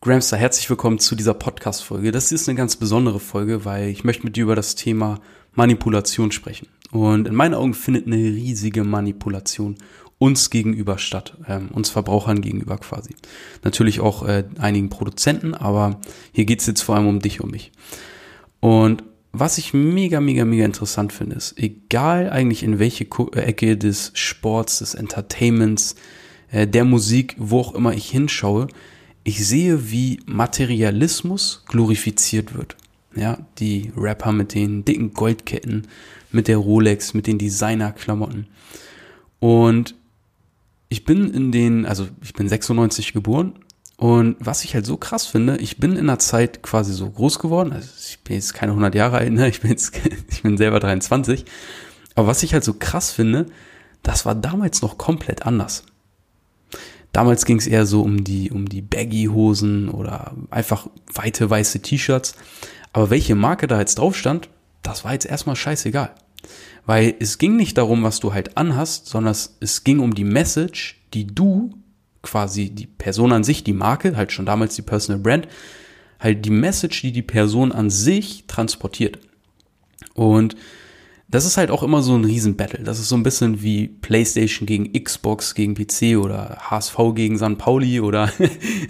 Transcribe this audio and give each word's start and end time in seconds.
Gramster, 0.00 0.36
herzlich 0.36 0.70
willkommen 0.70 1.00
zu 1.00 1.16
dieser 1.16 1.34
Podcast-Folge. 1.34 2.12
Das 2.12 2.30
ist 2.30 2.48
eine 2.48 2.56
ganz 2.56 2.76
besondere 2.76 3.18
Folge, 3.18 3.64
weil 3.64 3.88
ich 3.88 4.04
möchte 4.04 4.22
mit 4.22 4.36
dir 4.36 4.44
über 4.44 4.54
das 4.54 4.76
Thema 4.76 5.18
Manipulation 5.54 6.30
sprechen. 6.30 6.68
Und 6.92 7.26
in 7.26 7.34
meinen 7.34 7.54
Augen 7.54 7.74
findet 7.74 8.06
eine 8.06 8.16
riesige 8.16 8.84
Manipulation 8.84 9.74
uns 10.18 10.50
gegenüber 10.50 10.98
statt, 10.98 11.36
ähm, 11.48 11.70
uns 11.72 11.90
Verbrauchern 11.90 12.42
gegenüber 12.42 12.78
quasi. 12.78 13.16
Natürlich 13.64 13.98
auch 13.98 14.24
äh, 14.24 14.44
einigen 14.60 14.88
Produzenten, 14.88 15.54
aber 15.54 16.00
hier 16.30 16.44
geht's 16.44 16.66
jetzt 16.66 16.82
vor 16.82 16.94
allem 16.94 17.08
um 17.08 17.18
dich, 17.18 17.40
um 17.40 17.50
mich. 17.50 17.72
Und 18.60 19.02
was 19.32 19.58
ich 19.58 19.74
mega, 19.74 20.20
mega, 20.20 20.44
mega 20.44 20.64
interessant 20.64 21.12
finde, 21.12 21.34
ist, 21.34 21.58
egal 21.58 22.30
eigentlich 22.30 22.62
in 22.62 22.78
welche 22.78 23.04
äh, 23.34 23.40
Ecke 23.40 23.76
des 23.76 24.12
Sports, 24.14 24.78
des 24.78 24.94
Entertainments, 24.94 25.96
äh, 26.52 26.68
der 26.68 26.84
Musik, 26.84 27.34
wo 27.36 27.58
auch 27.58 27.74
immer 27.74 27.94
ich 27.94 28.08
hinschaue, 28.08 28.68
ich 29.28 29.46
sehe, 29.46 29.90
wie 29.90 30.20
Materialismus 30.24 31.62
glorifiziert 31.68 32.54
wird. 32.54 32.76
Ja, 33.14 33.38
die 33.58 33.92
Rapper 33.94 34.32
mit 34.32 34.54
den 34.54 34.86
dicken 34.86 35.12
Goldketten, 35.12 35.86
mit 36.32 36.48
der 36.48 36.56
Rolex, 36.56 37.12
mit 37.12 37.26
den 37.26 37.36
Designerklamotten. 37.36 38.46
Und 39.38 39.94
ich 40.88 41.04
bin 41.04 41.30
in 41.30 41.52
den, 41.52 41.84
also 41.84 42.08
ich 42.22 42.32
bin 42.32 42.48
96 42.48 43.12
geboren 43.12 43.52
und 43.98 44.36
was 44.40 44.64
ich 44.64 44.74
halt 44.74 44.86
so 44.86 44.96
krass 44.96 45.26
finde, 45.26 45.58
ich 45.58 45.76
bin 45.76 45.96
in 45.96 46.06
der 46.06 46.18
Zeit 46.18 46.62
quasi 46.62 46.94
so 46.94 47.10
groß 47.10 47.38
geworden, 47.38 47.74
also 47.74 47.90
ich 48.08 48.20
bin 48.20 48.36
jetzt 48.36 48.54
keine 48.54 48.72
100 48.72 48.94
Jahre 48.94 49.18
alt, 49.18 49.32
ne? 49.34 49.46
ich 49.48 49.60
bin 49.60 49.70
jetzt, 49.70 49.92
ich 50.30 50.42
bin 50.42 50.56
selber 50.56 50.80
23, 50.80 51.44
aber 52.14 52.28
was 52.28 52.42
ich 52.42 52.54
halt 52.54 52.64
so 52.64 52.72
krass 52.72 53.10
finde, 53.10 53.44
das 54.02 54.24
war 54.24 54.34
damals 54.34 54.80
noch 54.80 54.96
komplett 54.96 55.44
anders. 55.44 55.84
Damals 57.12 57.44
ging 57.44 57.58
es 57.58 57.66
eher 57.66 57.86
so 57.86 58.02
um 58.02 58.24
die, 58.24 58.50
um 58.50 58.68
die 58.68 58.82
Baggy-Hosen 58.82 59.88
oder 59.88 60.34
einfach 60.50 60.88
weite 61.12 61.48
weiße 61.48 61.80
T-Shirts. 61.80 62.34
Aber 62.92 63.10
welche 63.10 63.34
Marke 63.34 63.66
da 63.66 63.78
jetzt 63.78 63.98
drauf 63.98 64.16
stand, 64.16 64.48
das 64.82 65.04
war 65.04 65.12
jetzt 65.12 65.26
erstmal 65.26 65.56
scheißegal. 65.56 66.14
Weil 66.86 67.14
es 67.18 67.38
ging 67.38 67.56
nicht 67.56 67.76
darum, 67.76 68.02
was 68.02 68.20
du 68.20 68.32
halt 68.32 68.56
anhast, 68.56 69.06
sondern 69.06 69.34
es 69.60 69.84
ging 69.84 70.00
um 70.00 70.14
die 70.14 70.24
Message, 70.24 71.00
die 71.12 71.26
du 71.26 71.74
quasi 72.22 72.70
die 72.70 72.86
Person 72.86 73.32
an 73.32 73.44
sich, 73.44 73.64
die 73.64 73.72
Marke, 73.72 74.16
halt 74.16 74.32
schon 74.32 74.46
damals 74.46 74.74
die 74.74 74.82
Personal 74.82 75.20
Brand, 75.20 75.48
halt 76.18 76.44
die 76.44 76.50
Message, 76.50 77.00
die 77.02 77.12
die 77.12 77.22
Person 77.22 77.72
an 77.72 77.90
sich 77.90 78.44
transportiert. 78.46 79.18
Und 80.14 80.56
das 81.30 81.44
ist 81.44 81.58
halt 81.58 81.70
auch 81.70 81.82
immer 81.82 82.02
so 82.02 82.16
ein 82.16 82.24
Riesen-Battle. 82.24 82.82
Das 82.84 82.98
ist 82.98 83.10
so 83.10 83.16
ein 83.16 83.22
bisschen 83.22 83.62
wie 83.62 83.86
PlayStation 83.86 84.66
gegen 84.66 84.92
Xbox 84.92 85.54
gegen 85.54 85.74
PC 85.74 86.16
oder 86.16 86.56
HSV 86.70 86.96
gegen 87.14 87.36
San 87.36 87.58
Pauli 87.58 88.00
oder 88.00 88.32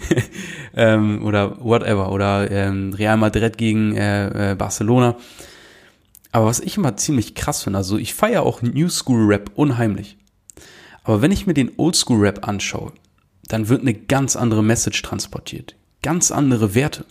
ähm, 0.73 1.25
oder 1.25 1.57
whatever 1.61 2.11
oder 2.13 2.49
ähm, 2.49 2.93
Real 2.93 3.17
Madrid 3.17 3.57
gegen 3.57 3.93
äh, 3.95 4.51
äh, 4.51 4.55
Barcelona. 4.55 5.17
Aber 6.31 6.45
was 6.45 6.61
ich 6.61 6.77
immer 6.77 6.95
ziemlich 6.95 7.35
krass 7.35 7.63
finde, 7.63 7.77
also 7.77 7.97
ich 7.97 8.13
feiere 8.13 8.43
auch 8.43 8.61
New 8.61 8.87
School 8.87 9.25
Rap 9.25 9.51
unheimlich. 9.55 10.17
Aber 11.03 11.21
wenn 11.21 11.31
ich 11.31 11.45
mir 11.45 11.53
den 11.53 11.71
Old 11.75 11.95
School 11.97 12.19
Rap 12.19 12.47
anschaue, 12.47 12.93
dann 13.49 13.67
wird 13.67 13.81
eine 13.81 13.93
ganz 13.93 14.37
andere 14.37 14.63
Message 14.63 15.01
transportiert, 15.01 15.75
ganz 16.03 16.31
andere 16.31 16.73
Werte. 16.73 17.05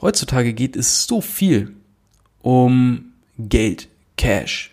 Heutzutage 0.00 0.54
geht 0.54 0.74
es 0.74 1.06
so 1.06 1.20
viel 1.20 1.76
um 2.40 3.12
Geld, 3.36 3.88
Cash, 4.18 4.72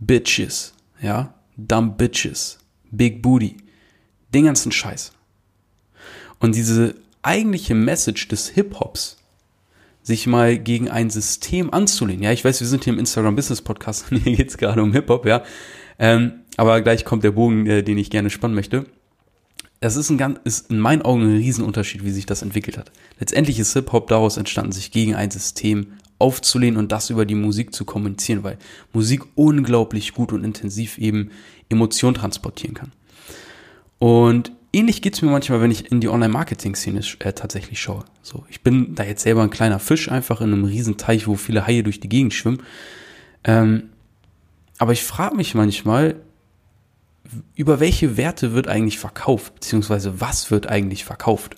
Bitches, 0.00 0.72
ja, 1.02 1.34
Dumb 1.58 1.98
Bitches, 1.98 2.58
Big 2.90 3.20
Booty, 3.20 3.56
den 4.32 4.46
ganzen 4.46 4.72
Scheiß. 4.72 5.12
Und 6.38 6.54
diese 6.54 6.94
eigentliche 7.20 7.74
Message 7.74 8.28
des 8.28 8.48
Hip-Hops, 8.48 9.18
sich 10.02 10.26
mal 10.26 10.58
gegen 10.58 10.88
ein 10.88 11.10
System 11.10 11.72
anzulehnen. 11.72 12.22
Ja, 12.22 12.32
ich 12.32 12.44
weiß, 12.44 12.60
wir 12.60 12.66
sind 12.66 12.84
hier 12.84 12.92
im 12.92 12.98
Instagram 12.98 13.36
Business 13.36 13.62
Podcast 13.62 14.06
und 14.10 14.18
hier 14.18 14.36
geht's 14.36 14.56
gerade 14.56 14.82
um 14.82 14.92
Hip-Hop, 14.92 15.26
ja. 15.26 15.44
Ähm, 15.98 16.40
aber 16.56 16.80
gleich 16.80 17.04
kommt 17.04 17.24
der 17.24 17.32
Bogen, 17.32 17.66
äh, 17.66 17.82
den 17.82 17.98
ich 17.98 18.10
gerne 18.10 18.30
spannen 18.30 18.54
möchte. 18.54 18.86
Das 19.80 19.96
ist, 19.96 20.10
ein 20.10 20.18
ganz, 20.18 20.38
ist 20.44 20.70
in 20.70 20.78
meinen 20.78 21.02
Augen 21.02 21.22
ein 21.22 21.36
Riesenunterschied, 21.36 22.04
wie 22.04 22.12
sich 22.12 22.26
das 22.26 22.42
entwickelt 22.42 22.78
hat. 22.78 22.92
Letztendlich 23.18 23.58
ist 23.58 23.72
Hip-Hop 23.72 24.06
daraus 24.08 24.36
entstanden, 24.36 24.72
sich 24.72 24.92
gegen 24.92 25.16
ein 25.16 25.30
System 25.30 25.94
aufzulehnen 26.22 26.78
und 26.78 26.92
das 26.92 27.10
über 27.10 27.26
die 27.26 27.34
Musik 27.34 27.74
zu 27.74 27.84
kommunizieren, 27.84 28.44
weil 28.44 28.56
Musik 28.92 29.22
unglaublich 29.34 30.14
gut 30.14 30.32
und 30.32 30.44
intensiv 30.44 30.96
eben 30.96 31.30
Emotionen 31.68 32.14
transportieren 32.14 32.74
kann. 32.74 32.92
Und 33.98 34.52
ähnlich 34.72 35.02
geht's 35.02 35.20
mir 35.20 35.30
manchmal, 35.30 35.60
wenn 35.60 35.70
ich 35.70 35.90
in 35.90 36.00
die 36.00 36.08
Online-Marketing-Szene 36.08 37.00
äh, 37.18 37.32
tatsächlich 37.32 37.80
schaue. 37.80 38.04
So, 38.22 38.44
ich 38.48 38.62
bin 38.62 38.94
da 38.94 39.04
jetzt 39.04 39.22
selber 39.22 39.42
ein 39.42 39.50
kleiner 39.50 39.78
Fisch, 39.78 40.10
einfach 40.10 40.40
in 40.40 40.52
einem 40.52 40.64
riesen 40.64 40.96
Teich, 40.96 41.26
wo 41.26 41.34
viele 41.34 41.66
Haie 41.66 41.82
durch 41.82 42.00
die 42.00 42.08
Gegend 42.08 42.32
schwimmen. 42.32 42.62
Ähm, 43.44 43.90
aber 44.78 44.92
ich 44.92 45.02
frage 45.04 45.36
mich 45.36 45.54
manchmal, 45.54 46.16
über 47.54 47.80
welche 47.80 48.16
Werte 48.16 48.54
wird 48.54 48.68
eigentlich 48.68 48.98
verkauft, 48.98 49.54
beziehungsweise 49.54 50.20
was 50.20 50.50
wird 50.50 50.66
eigentlich 50.66 51.04
verkauft? 51.04 51.56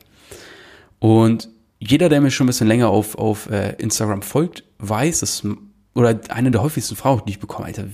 Und 0.99 1.49
jeder, 1.87 2.09
der 2.09 2.21
mir 2.21 2.31
schon 2.31 2.47
ein 2.47 2.49
bisschen 2.49 2.69
länger 2.69 2.89
auf, 2.89 3.17
auf 3.17 3.51
äh, 3.51 3.75
Instagram 3.79 4.23
folgt, 4.23 4.65
weiß, 4.79 5.21
dass, 5.21 5.43
oder 5.95 6.21
eine 6.29 6.51
der 6.51 6.63
häufigsten 6.63 6.97
Fragen, 6.97 7.23
die 7.27 7.33
ich 7.33 7.41
bekomme, 7.41 7.67
Alter, 7.67 7.87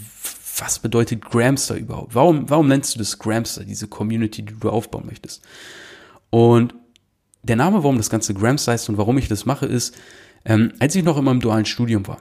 was 0.59 0.79
bedeutet 0.79 1.25
Gramster 1.25 1.77
überhaupt? 1.77 2.15
Warum, 2.15 2.49
warum 2.51 2.69
nennst 2.69 2.95
du 2.95 2.99
das 2.99 3.19
Gramster, 3.19 3.65
diese 3.65 3.89
Community, 3.89 4.43
die 4.43 4.55
du 4.59 4.71
aufbauen 4.71 5.07
möchtest? 5.07 5.43
Und 6.31 6.75
der 7.43 7.57
Name, 7.57 7.83
warum 7.83 7.97
das 7.97 8.11
ganze 8.11 8.35
Gramster 8.35 8.73
heißt 8.73 8.89
und 8.89 8.99
warum 8.99 9.19
ich 9.19 9.29
das 9.29 9.47
mache, 9.47 9.67
ist, 9.67 9.97
ähm, 10.45 10.73
als 10.79 10.95
ich 10.95 11.05
noch 11.05 11.19
in 11.19 11.25
meinem 11.25 11.41
dualen 11.41 11.65
Studium 11.65 12.07
war 12.07 12.19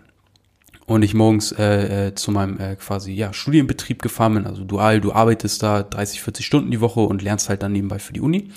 und 0.85 1.03
ich 1.03 1.13
morgens 1.13 1.51
äh, 1.51 2.07
äh, 2.07 2.15
zu 2.15 2.31
meinem 2.31 2.59
äh, 2.59 2.75
quasi 2.75 3.13
ja 3.13 3.33
Studienbetrieb 3.33 4.01
gefahren 4.01 4.35
bin, 4.35 4.47
also 4.47 4.63
dual, 4.63 5.01
du 5.01 5.11
arbeitest 5.11 5.61
da 5.61 5.83
30, 5.83 6.21
40 6.21 6.45
Stunden 6.45 6.71
die 6.71 6.81
Woche 6.81 7.01
und 7.01 7.21
lernst 7.21 7.49
halt 7.49 7.61
dann 7.63 7.73
nebenbei 7.73 7.99
für 7.99 8.13
die 8.13 8.21
Uni. 8.21 8.51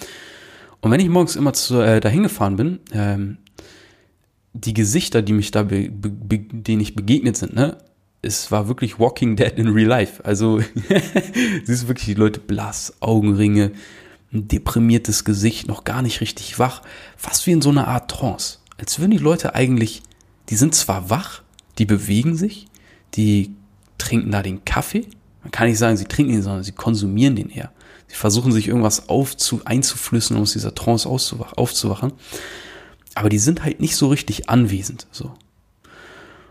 Und 0.83 0.91
wenn 0.91 1.01
ich 1.01 1.09
morgens 1.09 1.37
immer 1.37 1.55
zu, 1.55 1.81
äh, 1.81 2.01
dahin 2.01 2.25
gefahren 2.25 2.57
bin, 2.57 2.81
ähm, 2.93 3.39
die 4.53 4.75
Gesichter, 4.75 5.23
die 5.23 5.33
mich 5.33 5.51
da, 5.51 5.63
be, 5.63 5.89
be, 5.89 6.39
denen 6.39 6.83
ich 6.83 6.95
begegnet 6.95 7.37
sind, 7.37 7.55
ne, 7.55 7.79
es 8.21 8.51
war 8.51 8.69
wirklich 8.69 8.99
Walking 8.99 9.37
Dead 9.37 9.53
in 9.57 9.69
Real 9.69 9.89
Life. 9.89 10.25
Also 10.25 10.61
siehst 11.65 11.85
du 11.85 11.89
wirklich 11.89 12.07
die 12.07 12.15
Leute 12.15 12.41
blass, 12.41 12.95
Augenringe, 13.01 13.73
ein 14.33 14.49
deprimiertes 14.49 15.25
Gesicht, 15.25 15.69
noch 15.69 15.85
gar 15.85 16.03
nicht 16.03 16.21
richtig 16.21 16.59
wach, 16.59 16.83
fast 17.17 17.47
wie 17.47 17.53
in 17.53 17.63
so 17.63 17.71
einer 17.71 17.89
Art 17.89 18.11
Trance. 18.11 18.59
Als 18.79 18.99
würden 18.99 19.13
die 19.13 19.19
Leute 19.19 19.55
eigentlich, 19.55 20.03
die 20.49 20.57
sind 20.57 20.75
zwar 20.75 21.11
wach, 21.11 21.43
die 21.79 21.87
bewegen 21.87 22.37
sich, 22.37 22.67
die 23.15 23.55
trinken 23.99 24.33
da 24.33 24.43
den 24.43 24.65
Kaffee. 24.65 25.07
Man 25.43 25.53
kann 25.53 25.69
nicht 25.69 25.79
sagen, 25.79 25.97
sie 25.97 26.05
trinken 26.07 26.33
ihn, 26.33 26.43
sondern 26.43 26.65
sie 26.65 26.73
konsumieren 26.73 27.37
den 27.37 27.51
eher. 27.51 27.73
Sie 28.13 28.19
versuchen 28.19 28.53
sich 28.53 28.69
irgendwas 28.69 29.09
aufzu, 29.09 29.63
einzuflüssen, 29.65 30.37
um 30.37 30.43
aus 30.43 30.53
dieser 30.53 30.75
Trance 30.75 31.09
aufzuwachen. 31.09 32.13
Aber 33.15 33.31
die 33.31 33.39
sind 33.39 33.65
halt 33.65 33.81
nicht 33.81 33.97
so 33.97 34.09
richtig 34.09 34.51
anwesend, 34.51 35.07
so. 35.11 35.33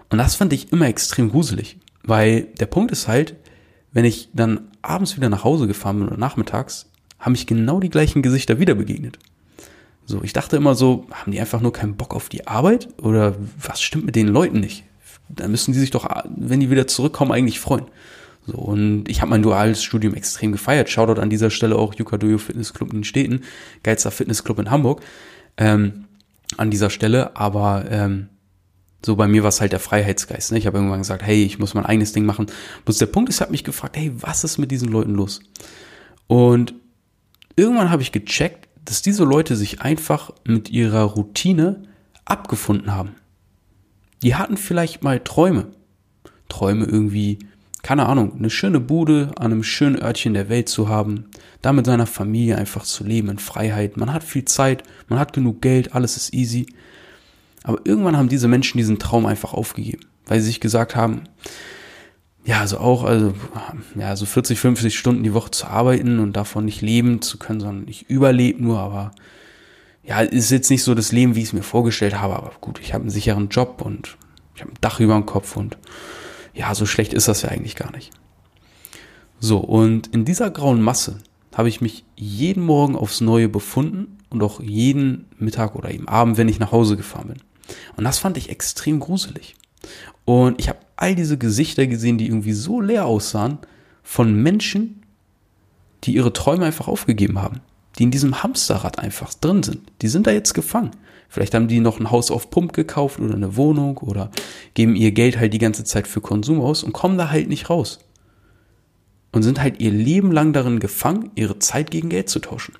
Und 0.10 0.18
das 0.18 0.34
fand 0.34 0.54
ich 0.54 0.72
immer 0.72 0.88
extrem 0.88 1.30
gruselig. 1.30 1.78
Weil 2.02 2.46
der 2.60 2.66
Punkt 2.66 2.92
ist 2.92 3.08
halt, 3.08 3.36
wenn 3.92 4.06
ich 4.06 4.30
dann 4.34 4.72
abends 4.82 5.16
wieder 5.18 5.30
nach 5.30 5.44
Hause 5.44 5.68
gefahren 5.68 6.00
bin 6.00 6.08
oder 6.08 6.18
nachmittags, 6.18 6.88
haben 7.20 7.34
mich 7.34 7.46
genau 7.46 7.80
die 7.80 7.92
gleichen 7.92 8.24
Gesichter 8.24 8.60
wieder 8.60 8.74
begegnet. 8.74 9.20
So, 10.08 10.24
ich 10.24 10.34
dachte 10.34 10.58
immer 10.58 10.74
so, 10.74 11.06
haben 11.12 11.32
die 11.32 11.40
einfach 11.40 11.62
nur 11.62 11.74
keinen 11.74 11.96
Bock 11.96 12.16
auf 12.16 12.28
die 12.28 12.48
Arbeit? 12.48 12.90
Oder 13.04 13.36
was 13.62 13.84
stimmt 13.84 14.06
mit 14.08 14.16
den 14.16 14.30
Leuten 14.30 14.62
nicht? 14.62 14.84
Dann 15.30 15.52
müssen 15.52 15.74
die 15.74 15.80
sich 15.80 15.92
doch, 15.92 16.10
wenn 16.36 16.60
die 16.60 16.72
wieder 16.72 16.88
zurückkommen, 16.88 17.32
eigentlich 17.32 17.60
freuen. 17.60 17.86
So, 18.51 18.57
und 18.57 19.07
ich 19.07 19.22
habe 19.22 19.29
mein 19.29 19.44
duales 19.44 19.81
Studium 19.84 20.13
extrem 20.13 20.51
gefeiert. 20.51 20.89
Shoutout 20.89 21.22
an 21.22 21.29
dieser 21.29 21.50
Stelle 21.50 21.78
auch 21.78 21.94
Yukadoyo 21.94 22.38
Fitnessclub 22.38 22.89
in 22.89 23.00
den 23.00 23.03
Städten, 23.03 23.41
geilster 23.84 24.12
Fitnessclub 24.12 24.59
in 24.59 24.72
Hamburg. 24.72 25.01
Ähm, 25.57 26.06
an 26.57 26.69
dieser 26.69 26.89
Stelle, 26.89 27.36
aber 27.38 27.86
ähm, 27.89 28.27
so 29.06 29.15
bei 29.15 29.27
mir 29.27 29.44
war 29.44 29.50
es 29.50 29.62
halt 29.62 29.71
der 29.71 29.80
Freiheitsgeist. 29.80 30.51
Ne? 30.51 30.57
Ich 30.57 30.68
habe 30.68 30.77
irgendwann 30.77 31.00
gesagt, 31.00 31.24
hey, 31.24 31.44
ich 31.44 31.59
muss 31.59 31.74
mein 31.74 31.86
eigenes 31.86 32.12
Ding 32.12 32.25
machen. 32.25 32.48
Bloß 32.83 32.98
der 32.98 33.06
Punkt 33.06 33.30
ist, 33.30 33.38
ich 33.38 33.42
habe 33.42 33.51
mich 33.51 33.63
gefragt, 33.63 33.95
hey, 33.95 34.12
was 34.15 34.44
ist 34.44 34.57
mit 34.57 34.69
diesen 34.69 34.89
Leuten 34.89 35.15
los? 35.15 35.42
Und 36.27 36.74
irgendwann 37.56 37.89
habe 37.89 38.01
ich 38.01 38.12
gecheckt, 38.12 38.68
dass 38.83 39.01
diese 39.01 39.24
Leute 39.24 39.56
sich 39.56 39.81
einfach 39.81 40.31
mit 40.44 40.69
ihrer 40.69 41.04
Routine 41.04 41.83
abgefunden 42.25 42.94
haben. 42.94 43.15
Die 44.24 44.36
hatten 44.36 44.57
vielleicht 44.57 45.04
mal 45.04 45.19
Träume. 45.19 45.68
Träume 46.50 46.86
irgendwie 46.86 47.39
keine 47.83 48.06
Ahnung, 48.06 48.33
eine 48.38 48.50
schöne 48.50 48.80
Bude 48.80 49.31
an 49.38 49.51
einem 49.51 49.63
schönen 49.63 50.01
Örtchen 50.01 50.33
der 50.33 50.50
Welt 50.50 50.69
zu 50.69 50.88
haben, 50.88 51.25
da 51.62 51.74
mit 51.74 51.86
seiner 51.86 52.06
Familie 52.06 52.57
einfach 52.57 52.83
zu 52.83 53.04
leben 53.04 53.30
in 53.30 53.39
Freiheit. 53.39 53.98
Man 53.98 54.13
hat 54.13 54.24
viel 54.24 54.45
Zeit, 54.45 54.83
man 55.07 55.19
hat 55.19 55.33
genug 55.33 55.62
Geld, 55.62 55.95
alles 55.95 56.18
ist 56.18 56.33
easy. 56.33 56.68
Aber 57.63 57.80
irgendwann 57.83 58.18
haben 58.18 58.30
diese 58.30 58.48
Menschen 58.48 58.78
diesen 58.78 59.00
Traum 59.00 59.25
einfach 59.25 59.54
aufgegeben, 59.54 60.06
weil 60.25 60.39
sie 60.39 60.48
sich 60.48 60.60
gesagt 60.60 60.95
haben, 60.95 61.24
ja, 62.44 62.60
also 62.60 62.80
auch, 62.80 63.04
also, 63.04 63.33
ja, 63.95 64.16
so 64.16 64.25
40, 64.25 64.60
50 64.60 64.98
Stunden 64.98 65.24
die 65.24 65.33
Woche 65.33 65.51
zu 65.51 65.68
arbeiten 65.68 66.19
und 66.19 66.33
davon 66.33 66.66
nicht 66.66 66.81
leben 66.81 67.22
zu 67.22 67.38
können, 67.38 67.60
sondern 67.60 67.88
ich 67.88 68.10
überlebe 68.10 68.63
nur, 68.63 68.80
aber 68.80 69.12
ja, 70.04 70.22
ist 70.22 70.50
jetzt 70.50 70.72
nicht 70.72 70.83
so 70.83 70.95
das 70.95 71.12
Leben, 71.12 71.36
wie 71.36 71.39
ich 71.42 71.48
es 71.48 71.54
mir 71.54 71.62
vorgestellt 71.62 72.19
habe, 72.19 72.36
aber 72.36 72.51
gut, 72.60 72.80
ich 72.80 72.94
habe 72.94 73.04
einen 73.04 73.12
sicheren 73.12 73.50
Job 73.50 73.81
und 73.86 74.18
ich 74.56 74.62
habe 74.62 74.72
ein 74.72 74.78
Dach 74.81 75.00
über 75.00 75.13
dem 75.13 75.28
Kopf 75.28 75.56
und 75.56 75.78
ja, 76.53 76.74
so 76.75 76.86
schlecht 76.86 77.13
ist 77.13 77.27
das 77.27 77.42
ja 77.42 77.50
eigentlich 77.50 77.75
gar 77.75 77.92
nicht. 77.92 78.12
So, 79.39 79.57
und 79.57 80.07
in 80.07 80.25
dieser 80.25 80.51
grauen 80.51 80.81
Masse 80.81 81.18
habe 81.53 81.69
ich 81.69 81.81
mich 81.81 82.06
jeden 82.15 82.63
Morgen 82.63 82.95
aufs 82.95 83.21
Neue 83.21 83.50
befunden 83.50 84.18
und 84.30 84.44
auch 84.44 84.62
jeden 84.62 85.25
Mittag 85.38 85.75
oder 85.75 85.92
eben 85.92 86.07
Abend, 86.07 86.38
wenn 86.38 86.48
ich 86.48 86.59
nach 86.59 86.71
Hause 86.71 86.95
gefahren 86.95 87.30
bin. 87.30 87.38
Und 87.98 88.03
das 88.03 88.19
fand 88.19 88.38
ich 88.38 88.50
extrem 88.50 89.00
gruselig. 89.00 89.56
Und 90.25 90.59
ich 90.59 90.69
habe 90.69 90.80
all 90.95 91.15
diese 91.15 91.38
Gesichter 91.38 91.88
gesehen, 91.88 92.18
die 92.18 92.27
irgendwie 92.27 92.54
so 92.54 92.80
leer 92.81 93.06
aussahen, 93.06 93.57
von 94.04 94.33
Menschen, 94.33 95.04
die 96.04 96.13
ihre 96.13 96.33
Träume 96.33 96.65
einfach 96.65 96.88
aufgegeben 96.88 97.42
haben, 97.42 97.62
die 97.97 98.04
in 98.04 98.12
diesem 98.12 98.44
Hamsterrad 98.44 99.00
einfach 99.00 99.33
drin 99.33 99.63
sind. 99.63 99.92
Die 100.01 100.07
sind 100.07 100.27
da 100.27 100.31
jetzt 100.31 100.54
gefangen. 100.54 100.92
Vielleicht 101.31 101.54
haben 101.54 101.69
die 101.69 101.80
noch 101.80 101.98
ein 101.98 102.12
Haus 102.12 102.30
auf 102.30 102.50
Pump 102.50 102.74
gekauft 102.74 103.18
oder 103.22 103.36
eine 103.36 103.56
Wohnung 103.56 104.00
oder 104.00 104.31
geben 104.74 104.98
ihr 104.98 105.13
Geld 105.13 105.39
halt 105.39 105.54
die 105.54 105.60
ganze 105.60 105.86
Zeit 105.86 106.06
für 106.06 106.19
Konsum 106.19 106.60
aus 106.60 106.83
und 106.83 106.92
kommen 106.92 107.18
da 107.18 107.30
halt 107.30 107.48
nicht 107.48 107.69
raus. 107.69 108.00
Und 109.31 109.44
sind 109.44 109.62
halt 109.62 109.80
ihr 109.80 109.92
Leben 109.92 110.33
lang 110.33 110.51
darin 110.51 110.81
gefangen, 110.81 111.31
ihre 111.36 111.57
Zeit 111.57 111.89
gegen 111.89 112.10
Geld 112.10 112.28
zu 112.28 112.39
tauschen. 112.39 112.75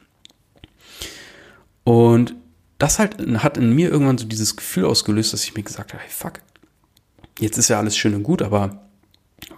Und 1.86 2.36
das 2.78 3.00
halt 3.00 3.16
hat 3.42 3.58
in 3.58 3.72
mir 3.74 3.90
irgendwann 3.90 4.18
so 4.18 4.26
dieses 4.26 4.58
Gefühl 4.58 4.84
ausgelöst, 4.84 5.32
dass 5.32 5.46
ich 5.46 5.56
mir 5.56 5.64
gesagt 5.64 5.94
habe, 5.94 6.04
hey 6.04 6.12
fuck, 6.12 6.42
jetzt 7.40 7.58
ist 7.58 7.70
ja 7.70 7.80
alles 7.80 7.96
schön 7.96 8.16
und 8.16 8.24
gut, 8.24 8.42
aber 8.42 8.82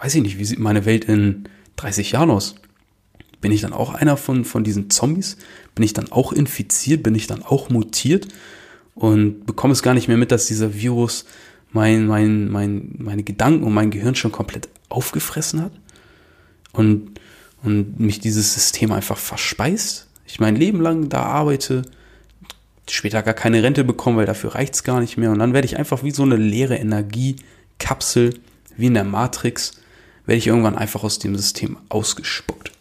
weiß 0.01 0.13
ich 0.13 0.21
nicht, 0.21 0.37
wie 0.37 0.45
sieht 0.45 0.59
meine 0.59 0.85
Welt 0.85 1.05
in 1.05 1.49
30 1.77 2.11
Jahren 2.11 2.29
aus? 2.29 2.53
Bin 3.41 3.51
ich 3.51 3.61
dann 3.61 3.73
auch 3.73 3.95
einer 3.95 4.17
von, 4.17 4.45
von 4.45 4.63
diesen 4.63 4.91
Zombies? 4.91 5.37
Bin 5.73 5.83
ich 5.83 5.93
dann 5.93 6.11
auch 6.11 6.31
infiziert? 6.31 7.01
Bin 7.01 7.15
ich 7.15 7.25
dann 7.25 7.41
auch 7.41 7.69
mutiert? 7.69 8.27
Und 8.95 9.45
bekomme 9.45 9.73
es 9.73 9.81
gar 9.81 9.93
nicht 9.93 10.07
mehr 10.07 10.17
mit, 10.17 10.31
dass 10.31 10.45
dieser 10.45 10.73
Virus 10.73 11.25
mein, 11.71 12.05
mein, 12.05 12.49
mein, 12.49 12.95
meine 12.99 13.23
Gedanken 13.23 13.63
und 13.63 13.73
mein 13.73 13.91
Gehirn 13.91 14.15
schon 14.15 14.31
komplett 14.31 14.69
aufgefressen 14.89 15.61
hat? 15.61 15.71
Und, 16.71 17.19
und 17.63 17.99
mich 17.99 18.19
dieses 18.19 18.53
System 18.53 18.91
einfach 18.91 19.17
verspeist? 19.17 20.07
Ich 20.25 20.39
mein 20.39 20.55
Leben 20.55 20.81
lang 20.81 21.09
da 21.09 21.23
arbeite, 21.23 21.83
später 22.89 23.21
gar 23.23 23.33
keine 23.33 23.63
Rente 23.63 23.83
bekomme, 23.83 24.17
weil 24.17 24.25
dafür 24.25 24.55
reicht 24.55 24.75
es 24.75 24.83
gar 24.83 24.99
nicht 24.99 25.17
mehr. 25.17 25.31
Und 25.31 25.39
dann 25.39 25.53
werde 25.53 25.65
ich 25.65 25.77
einfach 25.77 26.03
wie 26.03 26.11
so 26.11 26.23
eine 26.23 26.35
leere 26.35 26.75
Energiekapsel, 26.75 28.39
wie 28.77 28.87
in 28.87 28.93
der 28.93 29.03
Matrix, 29.03 29.73
werde 30.25 30.37
ich 30.37 30.47
irgendwann 30.47 30.77
einfach 30.77 31.03
aus 31.03 31.19
dem 31.19 31.35
System 31.35 31.77
ausgespuckt. 31.89 32.71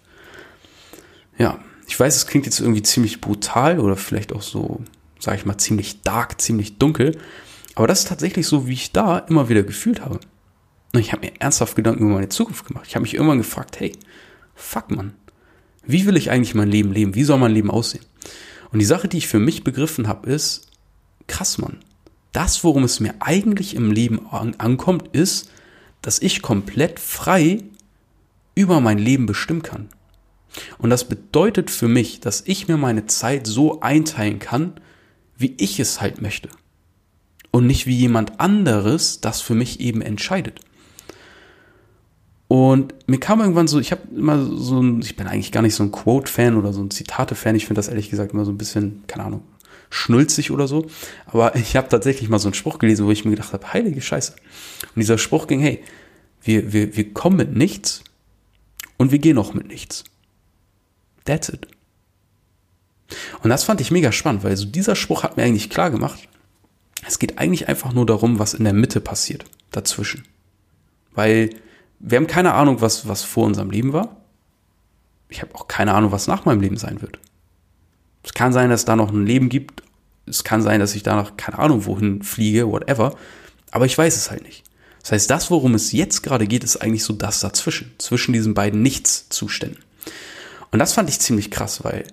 Ja, 1.38 1.58
ich 1.86 1.98
weiß, 1.98 2.16
es 2.16 2.26
klingt 2.26 2.46
jetzt 2.46 2.60
irgendwie 2.60 2.82
ziemlich 2.82 3.20
brutal 3.20 3.80
oder 3.80 3.96
vielleicht 3.96 4.32
auch 4.32 4.42
so, 4.42 4.80
sage 5.22 5.36
ich 5.36 5.46
mal, 5.46 5.56
ziemlich 5.56 6.02
dark, 6.02 6.40
ziemlich 6.40 6.78
dunkel. 6.78 7.16
Aber 7.76 7.86
das 7.86 8.00
ist 8.00 8.08
tatsächlich 8.08 8.46
so, 8.46 8.66
wie 8.66 8.72
ich 8.72 8.92
da 8.92 9.18
immer 9.18 9.48
wieder 9.48 9.62
gefühlt 9.62 10.02
habe. 10.02 10.18
Und 10.92 11.00
ich 11.00 11.12
habe 11.12 11.26
mir 11.26 11.32
ernsthaft 11.40 11.76
Gedanken 11.76 12.04
über 12.04 12.14
meine 12.14 12.28
Zukunft 12.28 12.66
gemacht. 12.66 12.86
Ich 12.88 12.96
habe 12.96 13.02
mich 13.02 13.14
irgendwann 13.14 13.38
gefragt, 13.38 13.78
hey, 13.78 13.92
fuck 14.54 14.90
man, 14.90 15.14
wie 15.86 16.06
will 16.06 16.16
ich 16.16 16.30
eigentlich 16.30 16.54
mein 16.54 16.68
Leben 16.68 16.92
leben? 16.92 17.14
Wie 17.14 17.24
soll 17.24 17.38
mein 17.38 17.54
Leben 17.54 17.70
aussehen? 17.70 18.04
Und 18.72 18.80
die 18.80 18.84
Sache, 18.84 19.08
die 19.08 19.18
ich 19.18 19.28
für 19.28 19.38
mich 19.38 19.64
begriffen 19.64 20.08
habe, 20.08 20.28
ist, 20.30 20.66
krass, 21.28 21.58
Mann. 21.58 21.78
Das, 22.32 22.64
worum 22.64 22.84
es 22.84 23.00
mir 23.00 23.14
eigentlich 23.20 23.76
im 23.76 23.92
Leben 23.92 24.26
an 24.30 24.54
ankommt, 24.58 25.08
ist, 25.12 25.50
dass 26.00 26.20
ich 26.20 26.42
komplett 26.42 26.98
frei 26.98 27.62
über 28.54 28.80
mein 28.80 28.98
Leben 28.98 29.26
bestimmen 29.26 29.62
kann. 29.62 29.88
Und 30.78 30.90
das 30.90 31.08
bedeutet 31.08 31.70
für 31.70 31.88
mich, 31.88 32.20
dass 32.20 32.42
ich 32.44 32.68
mir 32.68 32.76
meine 32.76 33.06
Zeit 33.06 33.46
so 33.46 33.80
einteilen 33.80 34.38
kann, 34.38 34.74
wie 35.36 35.54
ich 35.58 35.80
es 35.80 36.00
halt 36.00 36.22
möchte. 36.22 36.48
Und 37.50 37.66
nicht 37.66 37.86
wie 37.86 37.96
jemand 37.96 38.40
anderes 38.40 39.20
das 39.20 39.40
für 39.40 39.54
mich 39.54 39.80
eben 39.80 40.00
entscheidet. 40.00 40.60
Und 42.48 42.94
mir 43.06 43.18
kam 43.18 43.40
irgendwann 43.40 43.66
so, 43.66 43.80
ich 43.80 43.92
habe 43.92 44.02
immer 44.14 44.44
so 44.44 44.78
ein, 44.78 45.00
ich 45.00 45.16
bin 45.16 45.26
eigentlich 45.26 45.52
gar 45.52 45.62
nicht 45.62 45.74
so 45.74 45.82
ein 45.82 45.90
Quote-Fan 45.90 46.56
oder 46.56 46.74
so 46.74 46.82
ein 46.82 46.90
Zitate-Fan. 46.90 47.56
Ich 47.56 47.64
finde 47.64 47.78
das 47.78 47.88
ehrlich 47.88 48.10
gesagt 48.10 48.34
immer 48.34 48.44
so 48.44 48.50
ein 48.50 48.58
bisschen, 48.58 49.04
keine 49.06 49.24
Ahnung, 49.24 49.42
schnulzig 49.88 50.50
oder 50.50 50.68
so. 50.68 50.86
Aber 51.24 51.56
ich 51.56 51.76
habe 51.76 51.88
tatsächlich 51.88 52.28
mal 52.28 52.38
so 52.38 52.48
einen 52.48 52.54
Spruch 52.54 52.78
gelesen, 52.78 53.06
wo 53.06 53.10
ich 53.10 53.24
mir 53.24 53.30
gedacht 53.30 53.54
habe, 53.54 53.72
heilige 53.72 54.02
Scheiße. 54.02 54.34
Und 54.34 55.00
dieser 55.00 55.16
Spruch 55.16 55.46
ging, 55.46 55.60
hey, 55.60 55.82
wir, 56.42 56.74
wir, 56.74 56.94
wir 56.94 57.14
kommen 57.14 57.36
mit 57.36 57.56
nichts 57.56 58.04
und 58.98 59.12
wir 59.12 59.18
gehen 59.18 59.38
auch 59.38 59.54
mit 59.54 59.66
nichts. 59.68 60.04
That's 61.24 61.48
it. 61.48 61.68
Und 63.42 63.50
das 63.50 63.64
fand 63.64 63.80
ich 63.80 63.90
mega 63.90 64.12
spannend, 64.12 64.44
weil 64.44 64.56
so 64.56 64.64
dieser 64.64 64.96
Spruch 64.96 65.22
hat 65.22 65.36
mir 65.36 65.44
eigentlich 65.44 65.70
klar 65.70 65.90
gemacht, 65.90 66.28
es 67.06 67.18
geht 67.18 67.38
eigentlich 67.38 67.68
einfach 67.68 67.92
nur 67.92 68.06
darum, 68.06 68.38
was 68.38 68.54
in 68.54 68.64
der 68.64 68.72
Mitte 68.72 69.00
passiert, 69.00 69.44
dazwischen. 69.70 70.24
Weil 71.14 71.50
wir 71.98 72.16
haben 72.16 72.26
keine 72.26 72.54
Ahnung, 72.54 72.80
was, 72.80 73.08
was 73.08 73.22
vor 73.22 73.44
unserem 73.44 73.70
Leben 73.70 73.92
war. 73.92 74.16
Ich 75.28 75.42
habe 75.42 75.54
auch 75.54 75.68
keine 75.68 75.94
Ahnung, 75.94 76.12
was 76.12 76.26
nach 76.26 76.44
meinem 76.44 76.60
Leben 76.60 76.76
sein 76.76 77.00
wird. 77.02 77.18
Es 78.22 78.34
kann 78.34 78.52
sein, 78.52 78.70
dass 78.70 78.84
da 78.84 78.96
noch 78.96 79.10
ein 79.10 79.26
Leben 79.26 79.48
gibt. 79.48 79.82
Es 80.26 80.44
kann 80.44 80.62
sein, 80.62 80.80
dass 80.80 80.94
ich 80.94 81.02
danach 81.02 81.36
keine 81.36 81.58
Ahnung 81.58 81.86
wohin 81.86 82.22
fliege, 82.22 82.68
whatever. 82.68 83.16
Aber 83.70 83.86
ich 83.86 83.96
weiß 83.96 84.16
es 84.16 84.30
halt 84.30 84.44
nicht. 84.44 84.64
Das 85.02 85.12
heißt, 85.12 85.30
das, 85.30 85.50
worum 85.50 85.74
es 85.74 85.90
jetzt 85.90 86.22
gerade 86.22 86.46
geht, 86.46 86.62
ist 86.62 86.76
eigentlich 86.76 87.02
so 87.02 87.12
das 87.12 87.40
dazwischen. 87.40 87.92
Zwischen 87.98 88.32
diesen 88.32 88.54
beiden 88.54 88.82
Nichtszuständen. 88.82 89.82
Und 90.70 90.78
das 90.78 90.92
fand 90.92 91.08
ich 91.08 91.18
ziemlich 91.18 91.50
krass, 91.50 91.82
weil 91.82 92.04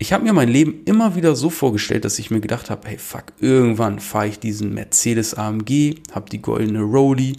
ich 0.00 0.14
habe 0.14 0.24
mir 0.24 0.32
mein 0.32 0.48
Leben 0.48 0.82
immer 0.86 1.14
wieder 1.14 1.36
so 1.36 1.50
vorgestellt, 1.50 2.06
dass 2.06 2.18
ich 2.18 2.30
mir 2.30 2.40
gedacht 2.40 2.70
habe, 2.70 2.88
hey 2.88 2.96
fuck, 2.96 3.34
irgendwann 3.38 4.00
fahre 4.00 4.28
ich 4.28 4.38
diesen 4.38 4.72
Mercedes 4.72 5.34
AMG, 5.34 5.96
habe 6.12 6.30
die 6.30 6.40
goldene 6.40 6.80
Rolli, 6.80 7.36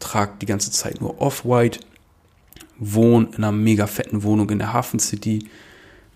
trage 0.00 0.34
die 0.38 0.46
ganze 0.46 0.70
Zeit 0.70 1.00
nur 1.00 1.22
Off-White, 1.22 1.80
wohne 2.78 3.28
in 3.28 3.36
einer 3.36 3.52
mega 3.52 3.86
fetten 3.86 4.22
Wohnung 4.22 4.50
in 4.50 4.58
der 4.58 4.74
Hafen 4.74 5.00
City 5.00 5.48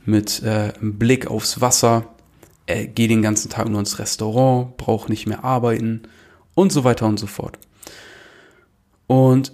mit 0.05 0.43
äh, 0.43 0.75
einem 0.79 0.99
Blick 0.99 1.26
aufs 1.26 1.62
Wasser, 1.62 2.14
äh, 2.67 2.87
gehe 2.87 3.08
den 3.08 3.23
ganzen 3.23 3.49
Tag 3.49 3.70
nur 3.70 3.81
ins 3.81 3.99
Restaurant, 3.99 4.76
brauche 4.76 5.08
nicht 5.08 5.26
mehr 5.26 5.43
arbeiten 5.43 6.02
und 6.55 6.70
so 6.70 6.85
weiter 6.85 7.06
und 7.06 7.19
so 7.19 7.26
fort. 7.26 7.58
Und 9.06 9.52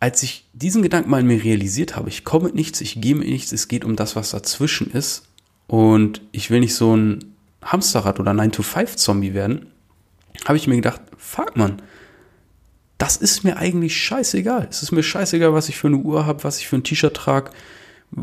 als 0.00 0.22
ich 0.22 0.46
diesen 0.54 0.80
Gedanken 0.80 1.10
mal 1.10 1.20
in 1.20 1.26
mir 1.26 1.44
realisiert 1.44 1.96
habe, 1.96 2.08
ich 2.08 2.24
komme 2.24 2.46
mit 2.46 2.54
nichts, 2.54 2.80
ich 2.80 2.98
gehe 3.02 3.14
mit 3.14 3.28
nichts, 3.28 3.52
es 3.52 3.68
geht 3.68 3.84
um 3.84 3.94
das, 3.94 4.16
was 4.16 4.30
dazwischen 4.30 4.90
ist 4.90 5.28
und 5.66 6.20
ich 6.32 6.50
will 6.50 6.60
nicht 6.60 6.74
so 6.74 6.96
ein 6.96 7.34
Hamsterrad 7.62 8.20
oder 8.20 8.32
9-to-5-Zombie 8.32 9.34
werden, 9.34 9.66
habe 10.44 10.56
ich 10.56 10.66
mir 10.66 10.76
gedacht, 10.76 11.00
fuck 11.16 11.56
man, 11.56 11.80
das 12.98 13.16
ist 13.16 13.44
mir 13.44 13.56
eigentlich 13.56 13.96
scheißegal. 13.96 14.68
Es 14.70 14.82
ist 14.82 14.92
mir 14.92 15.02
scheißegal, 15.02 15.52
was 15.52 15.68
ich 15.68 15.76
für 15.76 15.88
eine 15.88 15.96
Uhr 15.96 16.26
habe, 16.26 16.44
was 16.44 16.58
ich 16.58 16.68
für 16.68 16.76
ein 16.76 16.84
T-Shirt 16.84 17.14
trage, 17.14 17.50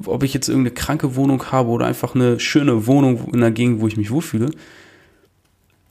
ob 0.05 0.23
ich 0.23 0.33
jetzt 0.33 0.47
irgendeine 0.47 0.73
kranke 0.73 1.15
Wohnung 1.15 1.51
habe 1.51 1.69
oder 1.69 1.85
einfach 1.85 2.15
eine 2.15 2.39
schöne 2.39 2.87
Wohnung 2.87 3.33
in 3.33 3.41
der 3.41 3.51
Gegend, 3.51 3.81
wo 3.81 3.87
ich 3.87 3.97
mich 3.97 4.11
wohlfühle. 4.11 4.51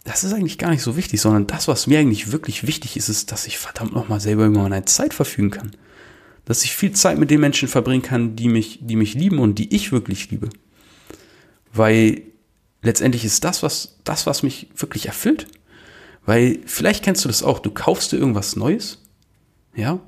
Das 0.05 0.25
ist 0.25 0.33
eigentlich 0.33 0.57
gar 0.57 0.71
nicht 0.71 0.83
so 0.83 0.97
wichtig, 0.97 1.21
sondern 1.21 1.47
das, 1.47 1.69
was 1.69 1.87
mir 1.87 1.99
eigentlich 1.99 2.33
wirklich 2.33 2.67
wichtig 2.67 2.97
ist, 2.97 3.11
ist, 3.11 3.33
dass 3.33 3.47
ich 3.47 3.59
verdammt 3.59 3.93
nochmal 3.93 4.21
selber 4.21 4.47
über 4.47 4.63
meine 4.63 4.85
Zeit 4.87 5.13
verfügen 5.13 5.51
kann. 5.51 5.73
Dass 6.47 6.65
ich 6.65 6.75
viel 6.75 6.93
Zeit 6.93 7.19
mit 7.19 7.31
den 7.31 7.41
Menschen 7.41 7.69
verbringen 7.69 8.03
kann, 8.03 8.35
die 8.35 8.49
mich, 8.49 8.79
die 8.81 8.97
mich 8.97 9.15
lieben 9.15 9.39
und 9.39 9.59
die 9.59 9.75
ich 9.75 9.93
wirklich 9.93 10.31
liebe. 10.31 10.49
Weil 11.73 12.23
letztendlich 12.83 13.25
ist 13.25 13.45
das, 13.45 13.62
was, 13.62 13.97
das, 14.05 14.27
was 14.27 14.43
mich 14.43 14.69
wirklich 14.77 15.07
erfüllt. 15.07 15.47
Weil 16.27 16.61
vielleicht 16.67 17.05
kennst 17.05 17.25
du 17.25 17.29
das 17.29 17.43
auch, 17.43 17.59
du 17.59 17.71
kaufst 17.71 18.12
dir 18.12 18.19
irgendwas 18.19 18.57
Neues, 18.57 18.99
ja, 19.75 20.00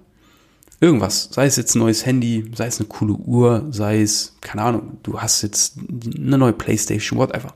irgendwas, 0.80 1.28
sei 1.32 1.46
es 1.46 1.56
jetzt 1.56 1.74
ein 1.74 1.78
neues 1.78 2.04
Handy, 2.04 2.50
sei 2.54 2.66
es 2.66 2.80
eine 2.80 2.88
coole 2.88 3.14
Uhr, 3.14 3.66
sei 3.70 4.02
es, 4.02 4.36
keine 4.40 4.62
Ahnung, 4.62 4.98
du 5.04 5.20
hast 5.20 5.42
jetzt 5.42 5.78
eine 5.78 6.36
neue 6.36 6.52
Playstation, 6.52 7.18
whatever. 7.18 7.54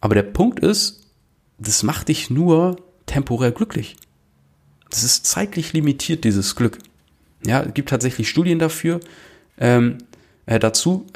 Aber 0.00 0.14
der 0.16 0.24
Punkt 0.24 0.60
ist, 0.60 1.06
das 1.58 1.84
macht 1.84 2.08
dich 2.08 2.28
nur 2.28 2.76
temporär 3.06 3.52
glücklich. 3.52 3.96
Das 4.90 5.04
ist 5.04 5.26
zeitlich 5.26 5.72
limitiert, 5.72 6.24
dieses 6.24 6.56
Glück. 6.56 6.78
Ja, 7.46 7.62
es 7.62 7.72
gibt 7.72 7.88
tatsächlich 7.88 8.28
Studien 8.28 8.58
dafür, 8.58 9.00
ähm, 9.58 9.98
äh, 10.46 10.58
dazu. 10.58 11.06